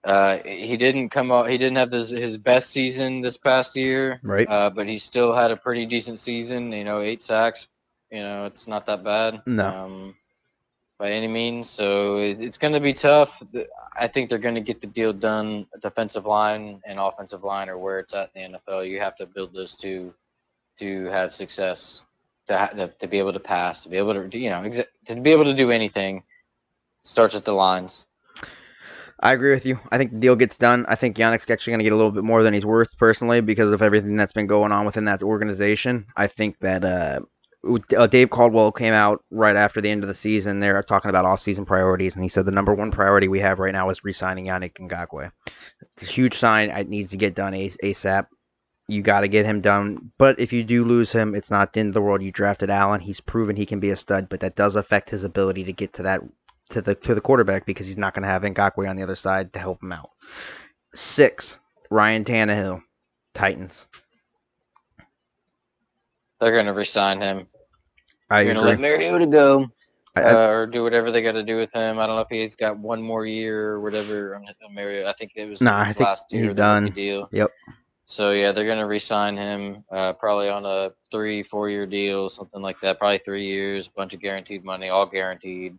[0.05, 1.49] uh, he didn't come out.
[1.49, 4.21] He didn't have his his best season this past year.
[4.23, 4.49] Right.
[4.49, 6.73] Uh, but he still had a pretty decent season.
[6.73, 7.69] You know, eight sacks.
[8.11, 9.43] You know, it's not that bad.
[9.47, 9.67] No.
[9.69, 10.17] Um,
[10.99, 11.71] by any means.
[11.71, 13.31] So it's going to be tough.
[13.99, 15.67] I think they're going to get the deal done.
[15.83, 18.89] Defensive line and offensive line are where it's at in the NFL.
[18.89, 20.15] You have to build those two
[20.79, 22.05] to have success.
[22.49, 24.71] To, ha- to, be able to pass, to be able to, you know,
[25.07, 26.25] to be able to do anything,
[27.01, 28.05] starts at the lines.
[29.21, 29.79] I agree with you.
[29.91, 30.85] I think the deal gets done.
[30.87, 33.41] I think Yannick's actually going to get a little bit more than he's worth personally
[33.41, 36.05] because of everything that's been going on within that organization.
[36.17, 37.21] I think that uh,
[37.97, 40.61] uh, Dave Caldwell came out right after the end of the season.
[40.61, 43.73] They're talking about off-season priorities, and he said the number one priority we have right
[43.73, 45.31] now is re-signing Yannick Ngakoue.
[45.95, 46.71] It's a huge sign.
[46.71, 48.27] It needs to get done AS- ASAP.
[48.87, 50.13] You got to get him done.
[50.19, 52.23] But if you do lose him, it's not the end of the world.
[52.23, 53.01] You drafted Allen.
[53.01, 55.95] He's proven he can be a stud, but that does affect his ability to get
[55.95, 56.21] to that
[56.71, 59.15] to the to the quarterback because he's not going to have Ngakoue on the other
[59.15, 60.11] side to help him out.
[60.95, 61.59] Six,
[61.91, 62.83] Ryan Tannehill,
[63.33, 63.87] Titans.
[66.41, 67.47] They're gonna resign him.
[68.35, 68.83] I They're gonna agree.
[68.85, 69.67] let Mariota go.
[70.17, 71.99] I- I- uh, or do whatever they got to do with him.
[71.99, 74.37] I don't know if he's got one more year or whatever.
[74.37, 76.63] on on Mario, I think it was Nah, I think last year he's of the
[76.63, 76.95] rookie done.
[76.95, 77.29] deal.
[77.33, 77.51] Yep.
[78.07, 82.79] So yeah, they're gonna re-sign him, uh, probably on a three, four-year deal, something like
[82.81, 82.99] that.
[82.99, 85.77] Probably three years, a bunch of guaranteed money, all guaranteed.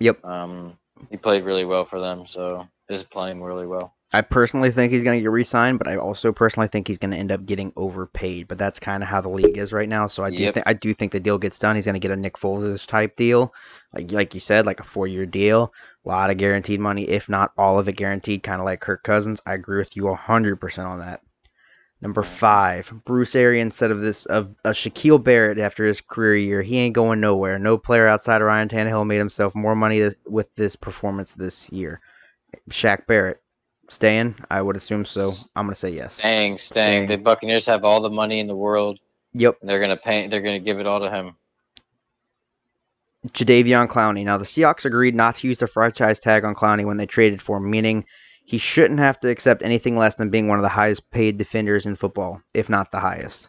[0.00, 0.24] Yep.
[0.24, 0.76] Um,
[1.10, 3.94] he played really well for them, so is playing really well.
[4.14, 7.12] I personally think he's going to get re-signed, but I also personally think he's going
[7.12, 8.46] to end up getting overpaid.
[8.48, 10.06] But that's kind of how the league is right now.
[10.06, 10.54] So I do Yep.
[10.54, 11.76] think I do think the deal gets done.
[11.76, 13.54] He's going to get a Nick Foles type deal,
[13.94, 15.72] like like you said, like a four-year deal,
[16.04, 19.02] a lot of guaranteed money, if not all of it guaranteed, kind of like Kirk
[19.02, 19.40] Cousins.
[19.46, 21.22] I agree with you hundred percent on that.
[22.02, 22.26] Number Mhm.
[22.38, 26.78] five, Bruce Arians said of this of a Shaquille Barrett after his career year, he
[26.78, 27.58] ain't going nowhere.
[27.58, 31.68] No player outside of Ryan Tannehill made himself more money this, with this performance this
[31.72, 32.00] year.
[32.70, 33.41] Shaq Barrett,
[33.92, 34.34] staying?
[34.50, 35.32] I would assume so.
[35.54, 36.14] I'm gonna say yes.
[36.14, 37.08] Staying, staying.
[37.08, 38.98] The Buccaneers have all the money in the world,
[39.34, 40.28] Yep, they're gonna pay.
[40.28, 41.36] They're gonna give it all to him.
[43.28, 44.24] Jadeveon Clowney.
[44.24, 47.40] Now the Seahawks agreed not to use the franchise tag on Clowney when they traded
[47.40, 48.04] for him, meaning
[48.44, 51.86] he shouldn't have to accept anything less than being one of the highest paid defenders
[51.86, 53.48] in football, if not the highest.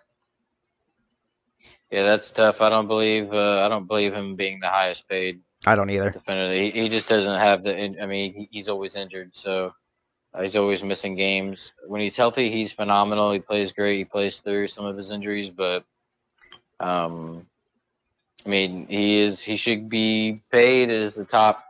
[1.91, 2.61] Yeah, that's tough.
[2.61, 3.33] I don't believe.
[3.33, 6.11] Uh, I don't believe him being the highest paid I don't either.
[6.11, 6.53] defender.
[6.53, 8.01] He, he just doesn't have the.
[8.01, 9.73] I mean, he, he's always injured, so
[10.33, 11.71] uh, he's always missing games.
[11.87, 13.31] When he's healthy, he's phenomenal.
[13.31, 13.97] He plays great.
[13.97, 15.83] He plays through some of his injuries, but
[16.79, 17.45] um,
[18.45, 19.41] I mean, he is.
[19.41, 21.63] He should be paid as the top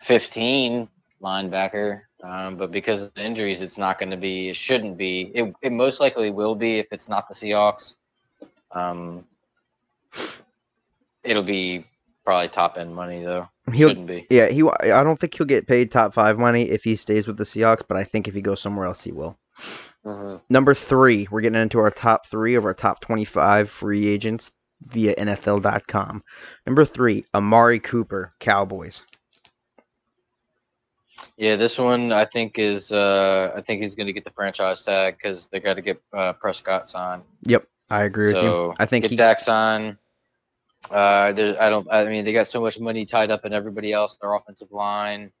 [0.00, 0.88] fifteen
[1.22, 2.02] linebacker.
[2.22, 4.48] Um, but because of the injuries, it's not going to be.
[4.48, 5.30] It shouldn't be.
[5.34, 7.94] It, it most likely will be if it's not the Seahawks.
[8.72, 9.24] Um,
[11.22, 11.86] it'll be
[12.28, 13.48] probably top end money though.
[13.72, 14.26] He'll Shouldn't be.
[14.28, 14.62] yeah he.
[14.62, 17.84] I don't think he'll get paid top five money if he stays with the Seahawks,
[17.88, 19.38] but I think if he goes somewhere else, he will.
[20.50, 24.52] Number three, we're getting into our top three of our top 25 free agents
[24.82, 26.22] via NFL.com.
[26.66, 29.00] Number three, Amari Cooper, Cowboys.
[31.38, 32.92] Yeah, this one I think is.
[32.92, 36.02] Uh, I think he's going to get the franchise tag because they got to get
[36.14, 37.22] uh, Prescott signed.
[37.44, 38.74] Yep, I agree with you.
[38.78, 39.16] I think get he.
[39.16, 39.96] Dak signed.
[40.90, 41.88] Uh, I don't.
[41.90, 44.16] I mean, they got so much money tied up in everybody else.
[44.20, 45.32] Their offensive line,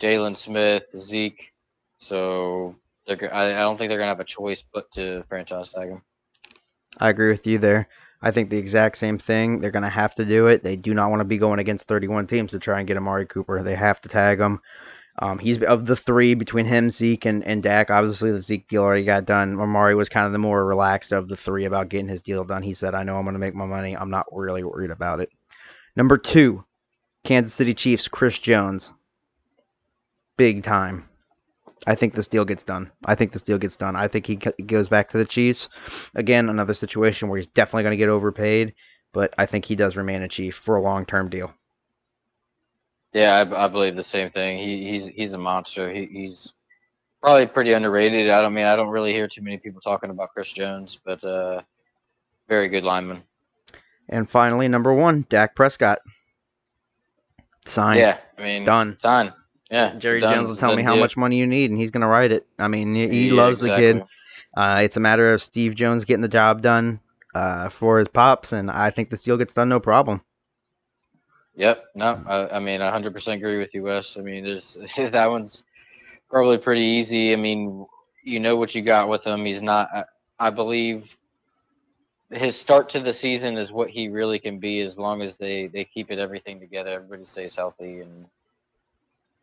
[0.00, 1.52] Jalen Smith, Zeke.
[1.98, 2.74] So
[3.06, 3.32] they're.
[3.32, 6.02] I, I don't think they're gonna have a choice but to franchise tag him.
[6.98, 7.88] I agree with you there.
[8.22, 9.60] I think the exact same thing.
[9.60, 10.62] They're to have to do it.
[10.62, 13.26] They do not want to be going against 31 teams to try and get Amari
[13.26, 13.62] Cooper.
[13.62, 14.60] They have to tag him.
[15.18, 17.90] Um, he's of the three between him, Zeke, and, and Dak.
[17.90, 19.58] Obviously, the Zeke deal already got done.
[19.58, 22.62] Amari was kind of the more relaxed of the three about getting his deal done.
[22.62, 23.96] He said, "I know I'm going to make my money.
[23.96, 25.30] I'm not really worried about it."
[25.96, 26.64] Number two,
[27.24, 28.92] Kansas City Chiefs, Chris Jones.
[30.36, 31.08] Big time.
[31.86, 32.90] I think this deal gets done.
[33.04, 33.96] I think this deal gets done.
[33.96, 35.68] I think he goes back to the Chiefs.
[36.14, 38.74] Again, another situation where he's definitely going to get overpaid,
[39.12, 41.52] but I think he does remain a Chief for a long-term deal.
[43.16, 44.58] Yeah, I, I believe the same thing.
[44.58, 45.90] He, he's he's a monster.
[45.90, 46.52] He, he's
[47.22, 48.28] probably pretty underrated.
[48.28, 51.24] I don't mean I don't really hear too many people talking about Chris Jones, but
[51.24, 51.62] uh,
[52.46, 53.22] very good lineman.
[54.10, 56.00] And finally, number one, Dak Prescott.
[57.64, 58.00] Signed.
[58.00, 58.98] Yeah, I mean Done.
[59.00, 59.32] Done.
[59.70, 60.34] Yeah, Jerry done.
[60.34, 61.00] Jones will tell me how deal.
[61.00, 62.46] much money you need, and he's going to write it.
[62.58, 64.04] I mean, he, he Yeah, loves the kid.
[64.54, 67.00] Uh, it's a matter of Steve Jones getting the job done
[67.34, 70.20] uh, for his pops, and I think this deal gets done no problem.
[71.56, 71.84] Yep.
[71.94, 74.16] No, I, I mean, I 100% agree with you, Wes.
[74.18, 75.64] I mean, there's that one's
[76.30, 77.32] probably pretty easy.
[77.32, 77.86] I mean,
[78.22, 79.44] you know what you got with him.
[79.44, 79.88] He's not.
[79.94, 80.04] I,
[80.38, 81.04] I believe
[82.30, 85.68] his start to the season is what he really can be, as long as they
[85.68, 86.90] they keep it everything together.
[86.90, 88.26] Everybody stays healthy, and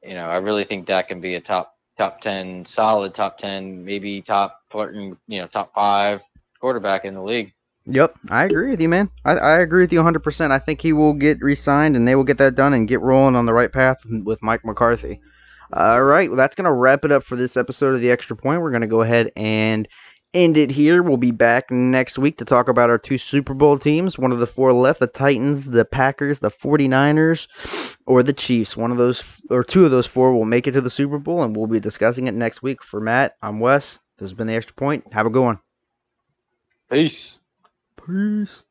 [0.04, 3.86] you know, I really think that can be a top top 10, solid top 10,
[3.86, 6.22] maybe top flirting, you know, top five
[6.60, 7.53] quarterback in the league.
[7.86, 9.10] Yep, I agree with you, man.
[9.26, 10.52] I, I agree with you 100%.
[10.52, 13.36] I think he will get re-signed, and they will get that done and get rolling
[13.36, 15.20] on the right path with Mike McCarthy.
[15.74, 18.38] All right, well, that's going to wrap it up for this episode of The Extra
[18.38, 18.62] Point.
[18.62, 19.88] We're going to go ahead and
[20.34, 21.04] end it here.
[21.04, 24.18] We'll be back next week to talk about our two Super Bowl teams.
[24.18, 27.48] One of the four left, the Titans, the Packers, the 49ers,
[28.06, 28.78] or the Chiefs.
[28.78, 31.44] One of those, or two of those four will make it to the Super Bowl,
[31.44, 32.82] and we'll be discussing it next week.
[32.82, 34.00] For Matt, I'm Wes.
[34.18, 35.12] This has been The Extra Point.
[35.12, 35.60] Have a good one.
[36.90, 37.40] Peace.
[38.06, 38.64] Peace.